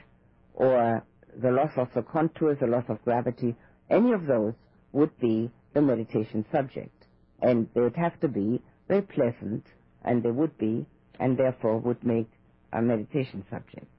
or 0.60 1.06
the 1.42 1.50
loss 1.52 1.72
of 1.78 1.88
the 1.94 2.02
contours, 2.02 2.58
the 2.60 2.68
loss 2.68 2.84
of 2.90 3.02
gravity, 3.04 3.56
any 3.90 4.12
of 4.12 4.26
those 4.26 4.54
would 4.92 5.18
be 5.18 5.50
the 5.74 5.82
meditation 5.82 6.44
subject. 6.52 7.06
And 7.42 7.68
they 7.74 7.80
would 7.80 7.96
have 7.96 8.20
to 8.20 8.28
be 8.28 8.62
very 8.88 9.02
pleasant, 9.02 9.64
and 10.04 10.22
they 10.22 10.30
would 10.30 10.58
be, 10.58 10.86
and 11.18 11.38
therefore 11.38 11.78
would 11.80 12.04
make 12.04 12.30
a 12.74 12.82
meditation 12.82 13.44
subject. 13.50 13.90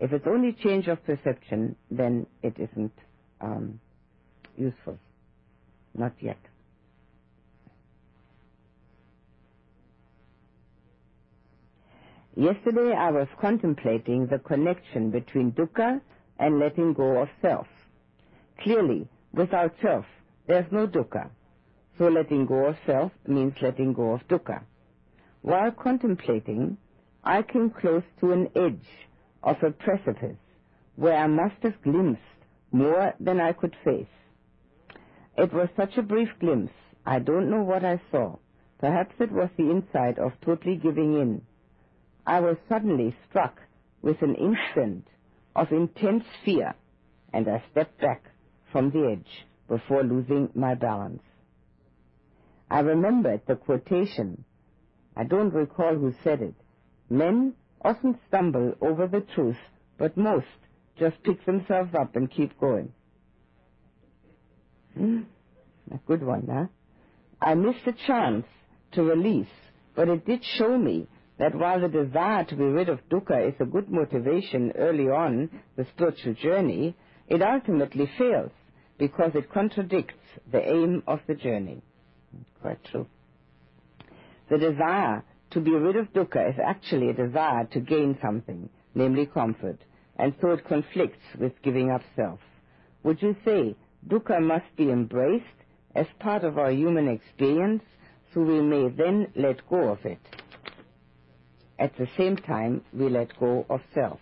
If 0.00 0.12
it's 0.12 0.26
only 0.28 0.52
change 0.62 0.88
of 0.88 1.04
perception, 1.06 1.76
then 1.90 2.26
it 2.42 2.56
isn't 2.58 2.92
um, 3.40 3.80
useful. 4.56 4.98
Not 5.94 6.14
yet. 6.22 6.38
Yesterday 12.36 12.92
I 12.92 13.12
was 13.12 13.28
contemplating 13.40 14.26
the 14.26 14.40
connection 14.40 15.10
between 15.10 15.52
dukkha 15.52 16.00
and 16.36 16.58
letting 16.58 16.92
go 16.92 17.18
of 17.22 17.28
self. 17.40 17.68
Clearly, 18.60 19.06
without 19.32 19.72
self, 19.80 20.04
there's 20.48 20.70
no 20.72 20.88
dukkha. 20.88 21.30
So 21.96 22.08
letting 22.08 22.46
go 22.46 22.66
of 22.66 22.76
self 22.86 23.12
means 23.28 23.54
letting 23.62 23.92
go 23.92 24.14
of 24.14 24.26
dukkha. 24.26 24.62
While 25.42 25.70
contemplating, 25.70 26.76
I 27.22 27.42
came 27.42 27.70
close 27.70 28.02
to 28.18 28.32
an 28.32 28.48
edge 28.56 28.88
of 29.44 29.62
a 29.62 29.70
precipice 29.70 30.36
where 30.96 31.16
I 31.16 31.28
must 31.28 31.62
have 31.62 31.80
glimpsed 31.82 32.22
more 32.72 33.14
than 33.20 33.40
I 33.40 33.52
could 33.52 33.76
face. 33.84 34.06
It 35.38 35.52
was 35.52 35.68
such 35.76 35.96
a 35.98 36.02
brief 36.02 36.30
glimpse, 36.40 36.72
I 37.06 37.20
don't 37.20 37.48
know 37.48 37.62
what 37.62 37.84
I 37.84 38.00
saw. 38.10 38.38
Perhaps 38.78 39.14
it 39.20 39.30
was 39.30 39.50
the 39.56 39.70
inside 39.70 40.18
of 40.18 40.32
totally 40.44 40.76
giving 40.76 41.14
in. 41.14 41.42
I 42.26 42.40
was 42.40 42.56
suddenly 42.68 43.14
struck 43.28 43.60
with 44.02 44.22
an 44.22 44.34
instant 44.34 45.06
of 45.54 45.72
intense 45.72 46.24
fear, 46.44 46.74
and 47.32 47.48
I 47.48 47.62
stepped 47.70 48.00
back 48.00 48.22
from 48.72 48.90
the 48.90 49.10
edge 49.12 49.46
before 49.68 50.02
losing 50.02 50.50
my 50.54 50.74
balance. 50.74 51.22
I 52.70 52.80
remembered 52.80 53.42
the 53.46 53.56
quotation. 53.56 54.44
I 55.16 55.24
don't 55.24 55.52
recall 55.52 55.94
who 55.94 56.12
said 56.24 56.42
it. 56.42 56.54
Men 57.10 57.54
often 57.84 58.18
stumble 58.28 58.74
over 58.80 59.06
the 59.06 59.20
truth, 59.20 59.58
but 59.98 60.16
most 60.16 60.46
just 60.98 61.22
pick 61.22 61.44
themselves 61.44 61.94
up 61.94 62.16
and 62.16 62.30
keep 62.30 62.58
going. 62.58 62.92
Hmm? 64.96 65.22
A 65.92 65.98
good 66.06 66.22
one, 66.22 66.48
huh? 66.50 66.66
I 67.40 67.54
missed 67.54 67.86
a 67.86 67.92
chance 67.92 68.46
to 68.92 69.02
release, 69.02 69.46
but 69.94 70.08
it 70.08 70.24
did 70.24 70.42
show 70.56 70.78
me 70.78 71.06
that 71.38 71.54
while 71.54 71.80
the 71.80 71.88
desire 71.88 72.44
to 72.44 72.56
be 72.56 72.64
rid 72.64 72.88
of 72.88 73.00
dukkha 73.08 73.48
is 73.48 73.54
a 73.60 73.64
good 73.64 73.90
motivation 73.90 74.72
early 74.76 75.08
on 75.08 75.50
the 75.76 75.86
spiritual 75.94 76.34
journey, 76.34 76.96
it 77.28 77.42
ultimately 77.42 78.10
fails 78.18 78.52
because 78.98 79.32
it 79.34 79.52
contradicts 79.52 80.14
the 80.50 80.62
aim 80.62 81.02
of 81.06 81.20
the 81.26 81.34
journey. 81.34 81.82
Quite 82.60 82.82
true. 82.84 83.06
The 84.50 84.58
desire 84.58 85.24
to 85.50 85.60
be 85.60 85.72
rid 85.72 85.96
of 85.96 86.12
dukkha 86.12 86.50
is 86.50 86.60
actually 86.64 87.08
a 87.08 87.14
desire 87.14 87.64
to 87.72 87.80
gain 87.80 88.18
something, 88.22 88.68
namely 88.94 89.26
comfort, 89.26 89.78
and 90.16 90.34
so 90.40 90.50
it 90.52 90.66
conflicts 90.66 91.18
with 91.38 91.52
giving 91.62 91.90
up 91.90 92.02
self. 92.14 92.38
Would 93.02 93.20
you 93.22 93.34
say 93.44 93.76
dukkha 94.06 94.40
must 94.40 94.76
be 94.76 94.90
embraced 94.90 95.44
as 95.94 96.06
part 96.20 96.44
of 96.44 96.58
our 96.58 96.70
human 96.70 97.08
experience 97.08 97.82
so 98.32 98.40
we 98.40 98.60
may 98.60 98.88
then 98.88 99.28
let 99.34 99.68
go 99.68 99.88
of 99.88 100.04
it? 100.04 100.18
At 101.78 101.96
the 101.98 102.06
same 102.16 102.36
time, 102.36 102.82
we 102.92 103.08
let 103.08 103.38
go 103.38 103.66
of 103.68 103.80
self. 103.94 104.20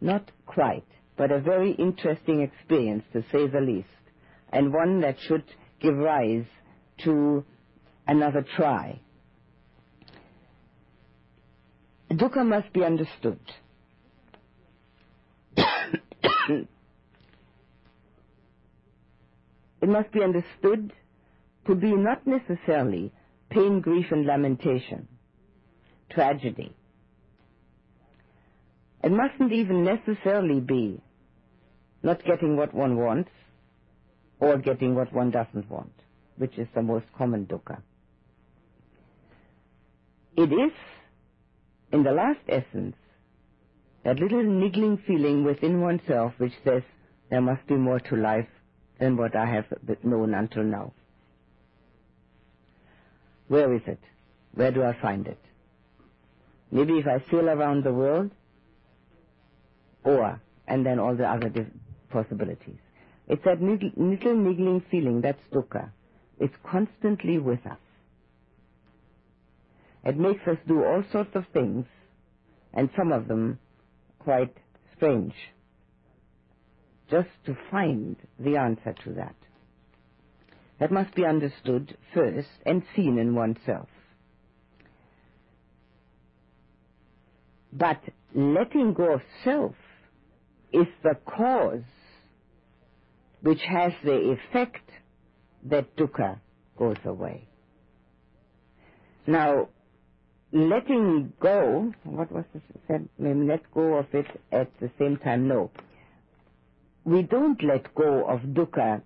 Not 0.00 0.30
quite, 0.46 0.86
but 1.16 1.30
a 1.30 1.40
very 1.40 1.72
interesting 1.72 2.40
experience, 2.40 3.04
to 3.12 3.22
say 3.30 3.46
the 3.46 3.60
least, 3.60 3.88
and 4.50 4.72
one 4.72 5.00
that 5.02 5.16
should 5.20 5.44
give 5.80 5.96
rise 5.96 6.46
to 7.04 7.44
another 8.06 8.44
try. 8.56 9.00
Dukkha 12.10 12.46
must 12.46 12.72
be 12.72 12.84
understood. 12.84 13.40
it 15.56 16.68
must 19.82 20.10
be 20.12 20.22
understood 20.22 20.92
to 21.66 21.74
be 21.74 21.92
not 21.92 22.26
necessarily 22.26 23.12
pain, 23.50 23.80
grief, 23.80 24.06
and 24.10 24.26
lamentation 24.26 25.08
tragedy. 26.14 26.72
It 29.02 29.12
mustn't 29.12 29.52
even 29.52 29.84
necessarily 29.84 30.60
be 30.60 31.00
not 32.02 32.24
getting 32.24 32.56
what 32.56 32.72
one 32.74 32.96
wants 32.96 33.30
or 34.40 34.58
getting 34.58 34.94
what 34.94 35.12
one 35.12 35.30
doesn't 35.30 35.70
want, 35.70 35.92
which 36.36 36.56
is 36.58 36.68
the 36.74 36.82
most 36.82 37.06
common 37.16 37.46
dukkha. 37.46 37.82
It 40.36 40.52
is, 40.52 40.72
in 41.92 42.02
the 42.02 42.12
last 42.12 42.40
essence, 42.48 42.96
that 44.04 44.18
little 44.18 44.42
niggling 44.42 44.98
feeling 45.06 45.44
within 45.44 45.80
oneself 45.80 46.32
which 46.38 46.52
says 46.64 46.82
there 47.30 47.40
must 47.40 47.66
be 47.66 47.74
more 47.74 48.00
to 48.00 48.16
life 48.16 48.48
than 48.98 49.16
what 49.16 49.36
I 49.36 49.46
have 49.46 49.66
known 50.02 50.34
until 50.34 50.62
now. 50.62 50.92
Where 53.48 53.72
is 53.74 53.82
it? 53.86 54.00
Where 54.54 54.70
do 54.70 54.82
I 54.82 54.96
find 55.00 55.26
it? 55.26 55.43
Maybe 56.74 56.98
if 56.98 57.06
I 57.06 57.22
sail 57.30 57.48
around 57.48 57.84
the 57.84 57.92
world, 57.92 58.32
or, 60.02 60.40
and 60.66 60.84
then 60.84 60.98
all 60.98 61.14
the 61.14 61.24
other 61.24 61.70
possibilities. 62.10 62.80
It's 63.28 63.44
that 63.44 63.62
little, 63.62 63.92
little 63.96 64.34
niggling 64.34 64.82
feeling, 64.90 65.20
that's 65.20 65.40
dukkha. 65.52 65.90
It's 66.40 66.56
constantly 66.68 67.38
with 67.38 67.64
us. 67.64 67.78
It 70.04 70.18
makes 70.18 70.46
us 70.48 70.58
do 70.66 70.82
all 70.84 71.04
sorts 71.12 71.36
of 71.36 71.44
things, 71.52 71.86
and 72.72 72.90
some 72.96 73.12
of 73.12 73.28
them 73.28 73.60
quite 74.18 74.56
strange, 74.96 75.34
just 77.08 77.28
to 77.46 77.56
find 77.70 78.16
the 78.40 78.56
answer 78.56 78.96
to 79.04 79.12
that. 79.12 79.36
That 80.80 80.90
must 80.90 81.14
be 81.14 81.24
understood 81.24 81.96
first 82.12 82.48
and 82.66 82.82
seen 82.96 83.16
in 83.16 83.36
oneself. 83.36 83.88
But 87.74 88.00
letting 88.34 88.94
go 88.94 89.14
of 89.14 89.22
self 89.44 89.74
is 90.72 90.86
the 91.02 91.16
cause 91.26 91.82
which 93.42 93.60
has 93.68 93.92
the 94.04 94.36
effect 94.36 94.88
that 95.64 95.96
dukkha 95.96 96.38
goes 96.78 96.96
away. 97.04 97.48
Now, 99.26 99.68
letting 100.52 101.32
go, 101.40 101.92
what 102.04 102.30
was 102.30 102.44
this 102.54 102.62
said? 102.86 103.08
Let 103.18 103.70
go 103.72 103.94
of 103.94 104.06
it 104.12 104.26
at 104.52 104.70
the 104.80 104.90
same 104.98 105.16
time. 105.16 105.48
No. 105.48 105.70
We 107.04 107.22
don't 107.22 107.62
let 107.62 107.94
go 107.94 108.24
of 108.24 108.40
dukkha 108.40 109.02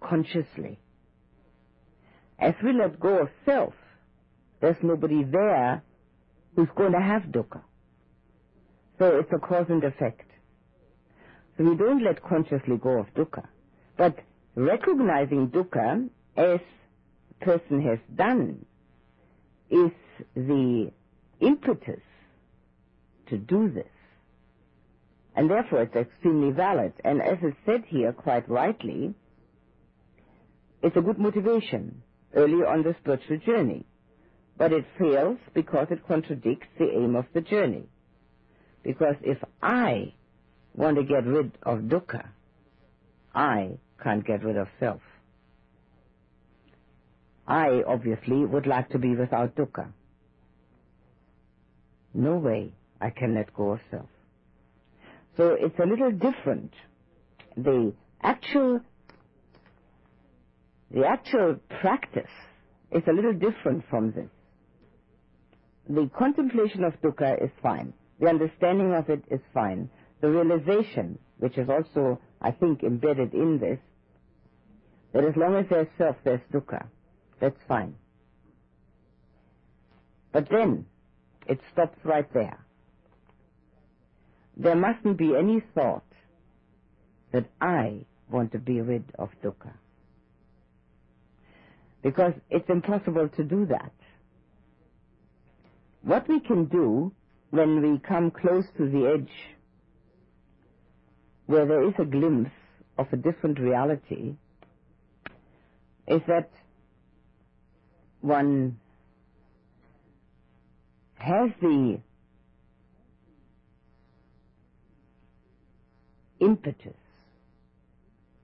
consciously. 0.00 0.78
As 2.38 2.54
we 2.62 2.72
let 2.72 3.00
go 3.00 3.22
of 3.22 3.28
self, 3.46 3.74
there's 4.60 4.76
nobody 4.82 5.24
there 5.24 5.82
who's 6.56 6.68
going 6.76 6.92
to 6.92 7.00
have 7.00 7.22
dukkha. 7.22 7.62
So 8.98 9.18
it's 9.18 9.32
a 9.32 9.38
cause 9.38 9.66
and 9.68 9.82
effect. 9.82 10.30
So 11.56 11.64
we 11.64 11.76
don't 11.76 12.02
let 12.02 12.22
consciously 12.22 12.76
go 12.76 13.00
of 13.00 13.06
dukkha. 13.14 13.46
But 13.96 14.18
recognizing 14.54 15.48
dukkha 15.48 16.08
as 16.36 16.60
person 17.40 17.82
has 17.82 17.98
done 18.14 18.64
is 19.70 19.92
the 20.34 20.90
impetus 21.40 22.02
to 23.28 23.38
do 23.38 23.70
this. 23.70 23.86
And 25.36 25.50
therefore 25.50 25.82
it's 25.82 25.96
extremely 25.96 26.52
valid. 26.52 26.92
And 27.04 27.20
as 27.20 27.38
is 27.42 27.54
said 27.66 27.84
here 27.88 28.12
quite 28.12 28.48
rightly, 28.48 29.14
it's 30.82 30.96
a 30.96 31.00
good 31.00 31.18
motivation 31.18 32.02
early 32.34 32.64
on 32.64 32.82
the 32.82 32.94
spiritual 33.00 33.38
journey. 33.38 33.86
But 34.56 34.72
it 34.72 34.84
fails 34.98 35.38
because 35.52 35.88
it 35.90 36.06
contradicts 36.06 36.68
the 36.78 36.90
aim 36.90 37.16
of 37.16 37.26
the 37.32 37.40
journey. 37.40 37.88
Because 38.82 39.16
if 39.22 39.38
I 39.62 40.14
want 40.74 40.96
to 40.96 41.04
get 41.04 41.26
rid 41.26 41.52
of 41.62 41.80
dukkha, 41.80 42.28
I 43.34 43.78
can't 44.02 44.24
get 44.24 44.44
rid 44.44 44.56
of 44.56 44.68
self. 44.78 45.00
I 47.46 47.82
obviously 47.86 48.44
would 48.44 48.66
like 48.66 48.90
to 48.90 48.98
be 48.98 49.14
without 49.16 49.54
dukkha. 49.54 49.88
No 52.14 52.36
way 52.36 52.72
I 53.00 53.10
can 53.10 53.34
let 53.34 53.52
go 53.54 53.72
of 53.72 53.80
self. 53.90 54.08
So 55.36 55.56
it's 55.58 55.78
a 55.78 55.86
little 55.86 56.12
different. 56.12 56.72
The 57.56 57.92
actual, 58.22 58.80
the 60.90 61.06
actual 61.06 61.56
practice 61.80 62.30
is 62.92 63.02
a 63.08 63.12
little 63.12 63.34
different 63.34 63.84
from 63.90 64.12
this. 64.12 64.30
The 65.88 66.10
contemplation 66.16 66.84
of 66.84 67.00
dukkha 67.02 67.42
is 67.42 67.50
fine. 67.62 67.92
The 68.20 68.28
understanding 68.28 68.94
of 68.94 69.10
it 69.10 69.24
is 69.30 69.40
fine. 69.52 69.90
The 70.20 70.30
realization, 70.30 71.18
which 71.38 71.58
is 71.58 71.68
also, 71.68 72.20
I 72.40 72.52
think, 72.52 72.82
embedded 72.82 73.34
in 73.34 73.58
this, 73.58 73.78
that 75.12 75.24
as 75.24 75.36
long 75.36 75.56
as 75.56 75.66
there's 75.68 75.88
self, 75.98 76.16
there's 76.24 76.40
dukkha. 76.52 76.86
That's 77.40 77.60
fine. 77.68 77.94
But 80.32 80.48
then, 80.50 80.86
it 81.46 81.60
stops 81.72 81.98
right 82.04 82.32
there. 82.32 82.58
There 84.56 84.76
mustn't 84.76 85.18
be 85.18 85.36
any 85.36 85.62
thought 85.74 86.04
that 87.32 87.46
I 87.60 88.06
want 88.30 88.52
to 88.52 88.58
be 88.58 88.80
rid 88.80 89.04
of 89.18 89.30
dukkha. 89.42 89.72
Because 92.02 92.34
it's 92.50 92.68
impossible 92.68 93.28
to 93.36 93.44
do 93.44 93.66
that. 93.66 93.92
What 96.04 96.28
we 96.28 96.38
can 96.40 96.66
do 96.66 97.12
when 97.50 97.80
we 97.80 97.98
come 97.98 98.30
close 98.30 98.66
to 98.76 98.88
the 98.90 99.06
edge 99.14 99.32
where 101.46 101.64
there 101.64 101.82
is 101.88 101.94
a 101.98 102.04
glimpse 102.04 102.50
of 102.98 103.06
a 103.12 103.16
different 103.16 103.58
reality 103.58 104.34
is 106.06 106.20
that 106.26 106.50
one 108.20 108.78
has 111.14 111.50
the 111.62 112.00
impetus 116.40 116.92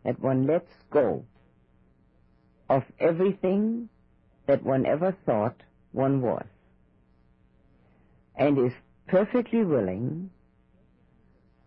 that 0.05 0.19
one 0.19 0.47
lets 0.47 0.73
go 0.91 1.25
of 2.71 2.85
everything 2.99 3.91
that 4.47 4.63
one 4.65 4.87
ever 4.87 5.15
thought 5.27 5.57
one 5.93 6.23
was 6.23 6.47
and 8.41 8.59
is 8.59 8.73
perfectly 9.07 9.63
willing 9.63 10.31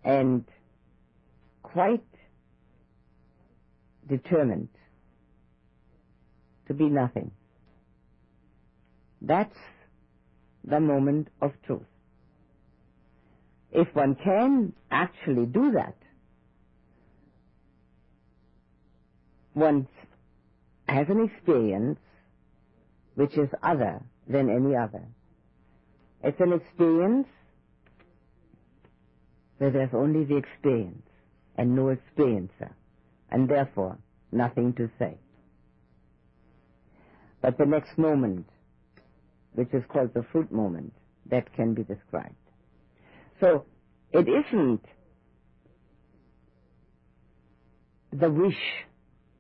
and 0.03 0.43
quite 1.61 2.03
determined 4.09 4.69
to 6.67 6.73
be 6.73 6.85
nothing. 6.85 7.29
That's 9.21 9.55
the 10.63 10.79
moment 10.79 11.27
of 11.41 11.51
truth. 11.67 11.83
If 13.71 13.93
one 13.93 14.15
can 14.15 14.73
actually 14.89 15.45
do 15.45 15.73
that, 15.73 15.95
one 19.53 19.87
has 20.89 21.07
an 21.07 21.23
experience 21.23 21.99
which 23.13 23.37
is 23.37 23.49
other 23.61 24.01
than 24.27 24.49
any 24.49 24.75
other. 24.75 25.03
It's 26.23 26.39
an 26.39 26.53
experience 26.53 27.27
where 29.57 29.71
there's 29.71 29.93
only 29.93 30.25
the 30.25 30.37
experience 30.37 31.07
and 31.57 31.75
no 31.75 31.95
experiencer, 31.95 32.73
and 33.29 33.49
therefore 33.49 33.99
nothing 34.31 34.73
to 34.75 34.89
say. 34.99 35.19
But 37.41 37.57
the 37.57 37.65
next 37.65 37.97
moment, 37.97 38.47
which 39.53 39.73
is 39.73 39.83
called 39.91 40.13
the 40.13 40.23
fruit 40.31 40.51
moment, 40.51 40.93
that 41.29 41.53
can 41.53 41.75
be 41.75 41.83
described. 41.83 42.35
So 43.41 43.65
it 44.11 44.27
isn't 44.29 44.83
the 48.11 48.31
wish 48.31 48.59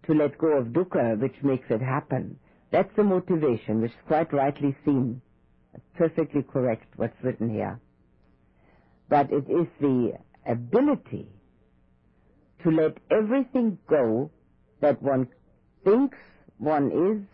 to 0.07 0.13
let 0.13 0.37
go 0.37 0.57
of 0.59 0.67
dukkha 0.67 1.19
which 1.21 1.35
makes 1.43 1.65
it 1.71 1.81
happen. 1.81 2.39
That's 2.71 2.95
the 2.95 3.03
motivation, 3.03 3.81
which 3.81 3.91
is 3.91 3.97
quite 4.07 4.33
rightly 4.33 4.75
seen. 4.85 5.22
Perfectly 5.95 6.43
correct 6.43 6.85
what's 6.95 7.15
written 7.23 7.49
here. 7.49 7.79
But 9.09 9.31
it 9.31 9.49
is 9.49 9.67
the 9.79 10.13
ability 10.45 11.29
to 12.63 12.71
let 12.71 12.97
everything 13.11 13.77
go 13.87 14.31
that 14.81 15.01
one 15.01 15.27
thinks 15.83 16.17
one 16.57 16.91
is, 16.91 17.27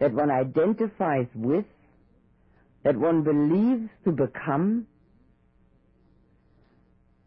that 0.00 0.12
one 0.12 0.30
identifies 0.30 1.26
with, 1.34 1.64
that 2.84 2.96
one 2.96 3.22
believes 3.22 3.88
to 4.04 4.12
become, 4.12 4.86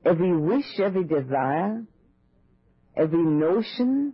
every 0.05 0.35
wish, 0.35 0.79
every 0.79 1.03
desire, 1.03 1.83
every 2.95 3.23
notion 3.23 4.13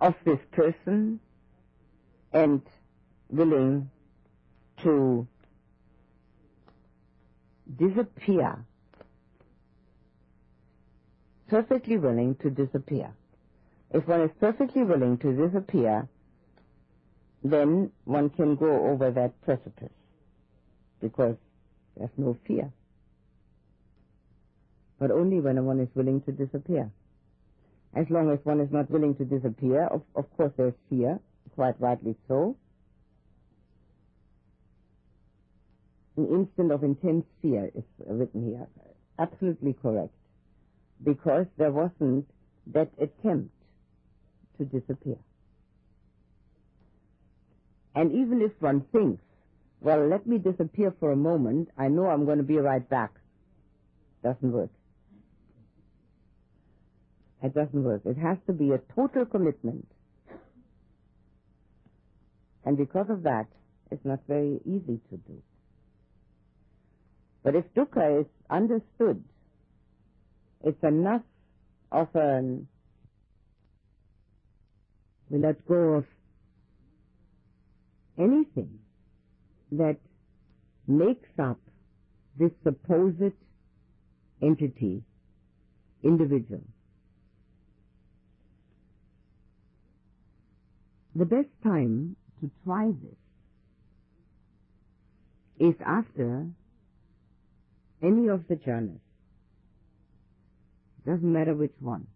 of 0.00 0.14
this 0.24 0.38
person 0.52 1.20
and 2.32 2.62
willing 3.28 3.90
to 4.82 5.26
disappear, 7.78 8.64
perfectly 11.48 11.96
willing 11.98 12.36
to 12.36 12.50
disappear. 12.50 13.12
If 13.92 14.06
one 14.06 14.22
is 14.22 14.30
perfectly 14.40 14.82
willing 14.82 15.18
to 15.18 15.32
disappear, 15.32 16.08
then 17.44 17.90
one 18.04 18.30
can 18.30 18.56
go 18.56 18.86
over 18.88 19.10
that 19.10 19.40
precipice 19.42 19.92
because 21.00 21.36
there's 21.96 22.10
no 22.16 22.36
fear. 22.46 22.72
But 24.98 25.10
only 25.10 25.40
when 25.40 25.64
one 25.64 25.80
is 25.80 25.88
willing 25.94 26.22
to 26.22 26.32
disappear. 26.32 26.90
As 27.94 28.06
long 28.10 28.30
as 28.30 28.38
one 28.44 28.60
is 28.60 28.70
not 28.72 28.90
willing 28.90 29.14
to 29.16 29.24
disappear, 29.24 29.84
of, 29.84 30.02
of 30.14 30.24
course 30.36 30.52
there's 30.56 30.74
fear, 30.90 31.18
quite 31.54 31.80
rightly 31.80 32.16
so. 32.28 32.56
An 36.16 36.26
instant 36.28 36.72
of 36.72 36.82
intense 36.82 37.24
fear 37.42 37.70
is 37.74 37.84
written 38.06 38.46
here. 38.46 38.66
Absolutely 39.18 39.74
correct. 39.74 40.12
Because 41.04 41.46
there 41.58 41.70
wasn't 41.70 42.26
that 42.72 42.90
attempt 42.98 43.52
to 44.58 44.64
disappear. 44.64 45.18
And 47.94 48.12
even 48.12 48.42
if 48.42 48.52
one 48.60 48.84
thinks, 48.92 49.22
well, 49.80 50.06
let 50.08 50.26
me 50.26 50.38
disappear 50.38 50.94
for 50.98 51.12
a 51.12 51.16
moment, 51.16 51.68
I 51.76 51.88
know 51.88 52.06
I'm 52.06 52.24
going 52.24 52.38
to 52.38 52.44
be 52.44 52.56
right 52.56 52.86
back, 52.88 53.12
doesn't 54.22 54.52
work. 54.52 54.70
It 57.42 57.54
doesn't 57.54 57.84
work. 57.84 58.02
It 58.04 58.16
has 58.16 58.38
to 58.46 58.52
be 58.52 58.72
a 58.72 58.80
total 58.94 59.26
commitment. 59.26 59.86
And 62.64 62.76
because 62.76 63.06
of 63.10 63.22
that, 63.22 63.46
it's 63.90 64.04
not 64.04 64.20
very 64.26 64.60
easy 64.64 65.00
to 65.10 65.16
do. 65.16 65.42
But 67.46 67.54
if 67.54 67.64
dukkha 67.74 68.22
is 68.22 68.26
understood, 68.50 69.22
it's 70.64 70.82
enough 70.82 71.22
of 71.92 72.08
an 72.14 72.66
we 75.30 75.38
let 75.38 75.64
go 75.68 75.92
of 75.98 76.06
anything 78.18 78.80
that 79.70 79.98
makes 80.88 81.28
up 81.38 81.60
this 82.36 82.50
supposed 82.64 83.32
entity, 84.42 85.04
individual. 86.02 86.64
The 91.14 91.26
best 91.26 91.48
time 91.62 92.16
to 92.40 92.50
try 92.64 92.90
this 92.90 93.20
is 95.68 95.74
after 95.86 96.48
any 98.02 98.28
of 98.28 98.46
the 98.48 98.56
jhanas. 98.56 99.00
Doesn't 101.06 101.32
matter 101.32 101.54
which 101.54 101.74
one. 101.80 102.06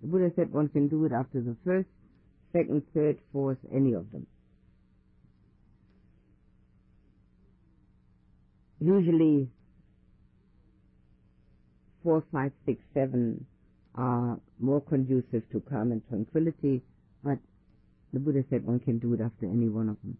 The 0.00 0.08
Buddha 0.08 0.32
said 0.36 0.52
one 0.52 0.68
can 0.68 0.88
do 0.88 1.04
it 1.06 1.12
after 1.12 1.40
the 1.40 1.56
first, 1.64 1.88
second, 2.52 2.82
third, 2.92 3.18
fourth, 3.32 3.58
any 3.72 3.94
of 3.94 4.10
them. 4.10 4.26
Usually 8.80 9.48
four, 12.02 12.22
five, 12.32 12.52
six, 12.66 12.82
seven 12.92 13.46
are 13.94 14.38
more 14.58 14.80
conducive 14.82 15.42
to 15.52 15.60
calm 15.70 15.92
and 15.92 16.02
tranquility, 16.08 16.82
but 17.22 17.38
the 18.12 18.20
Buddha 18.20 18.44
said 18.50 18.66
one 18.66 18.80
can 18.80 18.98
do 18.98 19.14
it 19.14 19.20
after 19.20 19.46
any 19.46 19.68
one 19.68 19.88
of 19.88 19.96
them. 20.02 20.18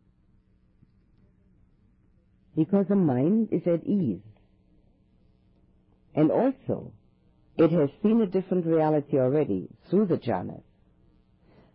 Because 2.56 2.86
the 2.88 2.96
mind 2.96 3.48
is 3.52 3.62
at 3.66 3.84
ease. 3.84 4.22
And 6.14 6.30
also, 6.30 6.92
it 7.56 7.70
has 7.70 7.90
seen 8.02 8.20
a 8.20 8.26
different 8.26 8.66
reality 8.66 9.18
already 9.18 9.68
through 9.90 10.06
the 10.06 10.16
jhanas 10.16 10.62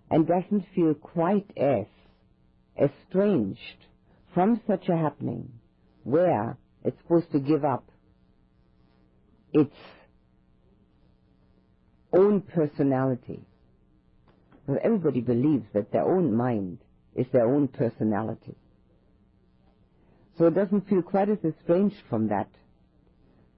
and 0.09 0.27
doesn't 0.27 0.65
feel 0.73 0.93
quite 0.93 1.49
as 1.57 1.85
estranged 2.81 3.85
from 4.33 4.61
such 4.67 4.87
a 4.89 4.97
happening 4.97 5.51
where 6.03 6.57
it's 6.83 6.97
supposed 7.01 7.31
to 7.31 7.39
give 7.39 7.65
up 7.65 7.89
its 9.53 9.75
own 12.13 12.41
personality. 12.41 13.41
Well, 14.67 14.79
everybody 14.83 15.21
believes 15.21 15.65
that 15.73 15.91
their 15.91 16.03
own 16.03 16.35
mind 16.35 16.79
is 17.15 17.25
their 17.31 17.47
own 17.47 17.67
personality. 17.67 18.55
So 20.37 20.47
it 20.47 20.55
doesn't 20.55 20.87
feel 20.87 21.01
quite 21.01 21.29
as 21.29 21.39
estranged 21.43 22.01
from 22.09 22.29
that 22.29 22.49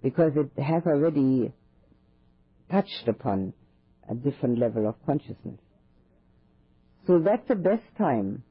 because 0.01 0.33
it 0.35 0.61
has 0.61 0.83
already 0.85 1.51
touched 2.69 3.07
upon 3.07 3.53
a 4.09 4.15
different 4.15 4.57
level 4.57 4.87
of 4.87 4.95
consciousness. 5.05 5.59
So 7.07 7.19
that's 7.19 7.47
the 7.47 7.55
best 7.55 7.83
time 7.97 8.43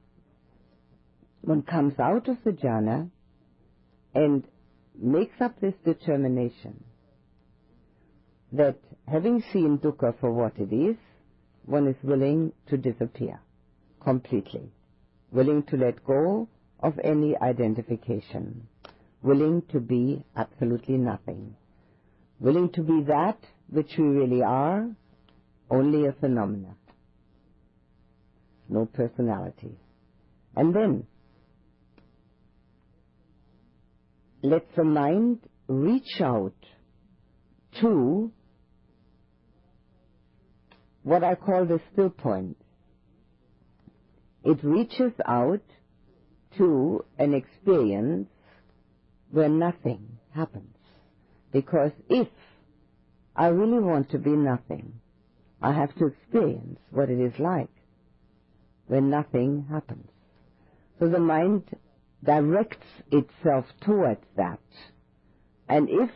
one 1.43 1.63
comes 1.63 1.99
out 1.99 2.29
of 2.29 2.37
the 2.45 2.51
jhana 2.53 3.11
and 4.15 4.45
makes 5.01 5.41
up 5.41 5.59
this 5.61 5.75
determination 5.85 6.85
that 8.53 8.77
having 9.07 9.43
seen 9.53 9.79
dukkha 9.79 10.19
for 10.21 10.31
what 10.33 10.59
it 10.59 10.73
is, 10.75 10.97
one 11.65 11.87
is 11.87 11.97
willing 12.03 12.53
to 12.69 12.77
disappear 12.77 13.41
completely, 14.03 14.73
willing 15.31 15.63
to 15.65 15.77
let 15.77 16.05
go 16.05 16.49
of 16.81 16.99
any 17.03 17.37
identification, 17.37 18.67
willing 19.23 19.63
to 19.73 19.81
be 19.81 20.25
absolutely 20.37 20.97
nothing, 20.97 21.55
willing 22.39 22.71
to 22.73 22.83
be 22.83 23.03
that 23.07 23.39
which 23.69 23.93
we 23.99 24.05
really 24.05 24.43
are, 24.43 24.89
only 25.71 26.07
a 26.07 26.13
phenomena, 26.13 26.75
no 28.69 28.87
personality. 28.87 29.79
And 30.57 30.75
then, 30.75 31.07
let 34.43 34.75
the 34.75 34.85
mind 34.85 35.41
reach 35.69 36.21
out 36.21 36.55
to 37.81 38.33
what 41.03 41.23
I 41.23 41.35
call 41.35 41.67
the 41.67 41.81
still 41.93 42.11
point. 42.11 42.57
It 44.45 44.65
reaches 44.65 45.13
out 45.27 45.63
to 46.57 47.05
an 47.19 47.35
experience 47.35 48.29
where 49.31 49.49
nothing 49.49 50.19
happens. 50.35 50.77
Because 51.53 51.93
if 52.09 52.29
I 53.35 53.49
really 53.49 53.83
want 53.83 54.11
to 54.11 54.19
be 54.19 54.31
nothing, 54.31 55.01
I 55.63 55.73
have 55.73 55.95
to 55.97 56.07
experience 56.07 56.79
what 56.91 57.11
it 57.11 57.21
is 57.21 57.39
like 57.39 57.71
when 58.87 59.11
nothing 59.11 59.67
happens. 59.71 60.09
So 60.99 61.09
the 61.09 61.21
mind 61.21 61.65
directs 62.25 62.87
itself 63.11 63.65
towards 63.81 64.25
that. 64.37 64.61
And 65.69 65.89
if 65.89 66.11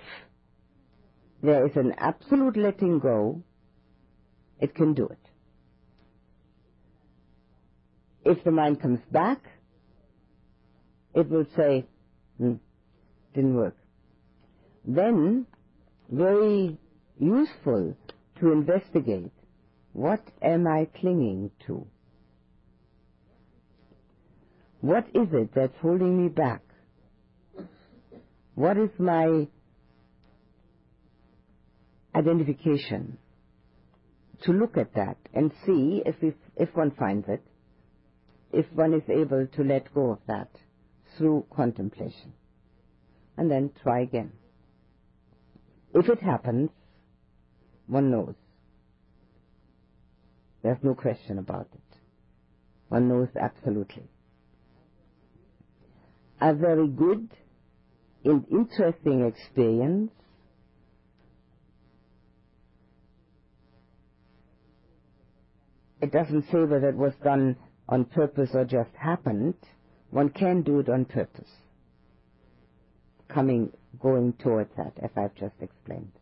there 1.42 1.66
is 1.66 1.76
an 1.76 1.94
absolute 1.98 2.56
letting 2.56 2.98
go, 2.98 3.42
it 4.60 4.74
can 4.74 4.94
do 4.94 5.06
it. 5.06 5.18
If 8.24 8.42
the 8.44 8.50
mind 8.50 8.80
comes 8.80 9.00
back, 9.10 9.38
it 11.14 11.28
will 11.28 11.46
say, 11.56 11.86
hmm, 12.38 12.54
didn't 13.34 13.54
work. 13.54 13.76
Then, 14.84 15.46
very 16.10 16.78
useful 17.18 17.96
to 18.40 18.52
investigate, 18.52 19.32
what 19.92 20.22
am 20.42 20.66
I 20.66 20.88
clinging 21.00 21.50
to? 21.66 21.86
What 24.80 25.06
is 25.14 25.28
it 25.32 25.50
that's 25.54 25.76
holding 25.80 26.22
me 26.22 26.28
back? 26.28 26.62
What 28.54 28.76
is 28.76 28.90
my 28.98 29.48
identification? 32.14 33.18
to 34.44 34.52
look 34.52 34.76
at 34.76 34.94
that 34.94 35.16
and 35.32 35.52
see 35.66 36.02
if, 36.04 36.16
if, 36.22 36.34
if 36.56 36.68
one 36.74 36.92
finds 36.98 37.26
it, 37.28 37.42
if 38.52 38.66
one 38.74 38.94
is 38.94 39.02
able 39.08 39.46
to 39.46 39.62
let 39.62 39.92
go 39.94 40.12
of 40.12 40.18
that 40.26 40.50
through 41.16 41.46
contemplation. 41.54 42.32
And 43.36 43.50
then 43.50 43.70
try 43.82 44.00
again. 44.00 44.32
If 45.94 46.08
it 46.08 46.20
happens, 46.20 46.70
one 47.86 48.10
knows. 48.10 48.34
There's 50.62 50.82
no 50.82 50.94
question 50.94 51.38
about 51.38 51.68
it. 51.72 51.98
One 52.88 53.08
knows 53.08 53.28
absolutely. 53.40 54.08
A 56.40 56.54
very 56.54 56.88
good 56.88 57.28
and 58.24 58.44
interesting 58.50 59.26
experience 59.26 60.10
it 66.00 66.12
doesn't 66.12 66.44
say 66.50 66.58
whether 66.58 66.88
it 66.88 66.96
was 66.96 67.14
done 67.22 67.56
on 67.88 68.04
purpose 68.04 68.50
or 68.54 68.64
just 68.64 68.90
happened. 68.96 69.54
One 70.10 70.28
can 70.30 70.62
do 70.62 70.80
it 70.80 70.88
on 70.88 71.04
purpose. 71.04 71.50
Coming, 73.28 73.72
going 74.00 74.34
towards 74.34 74.70
that, 74.76 74.94
as 75.02 75.10
I've 75.16 75.34
just 75.36 75.54
explained. 75.60 76.12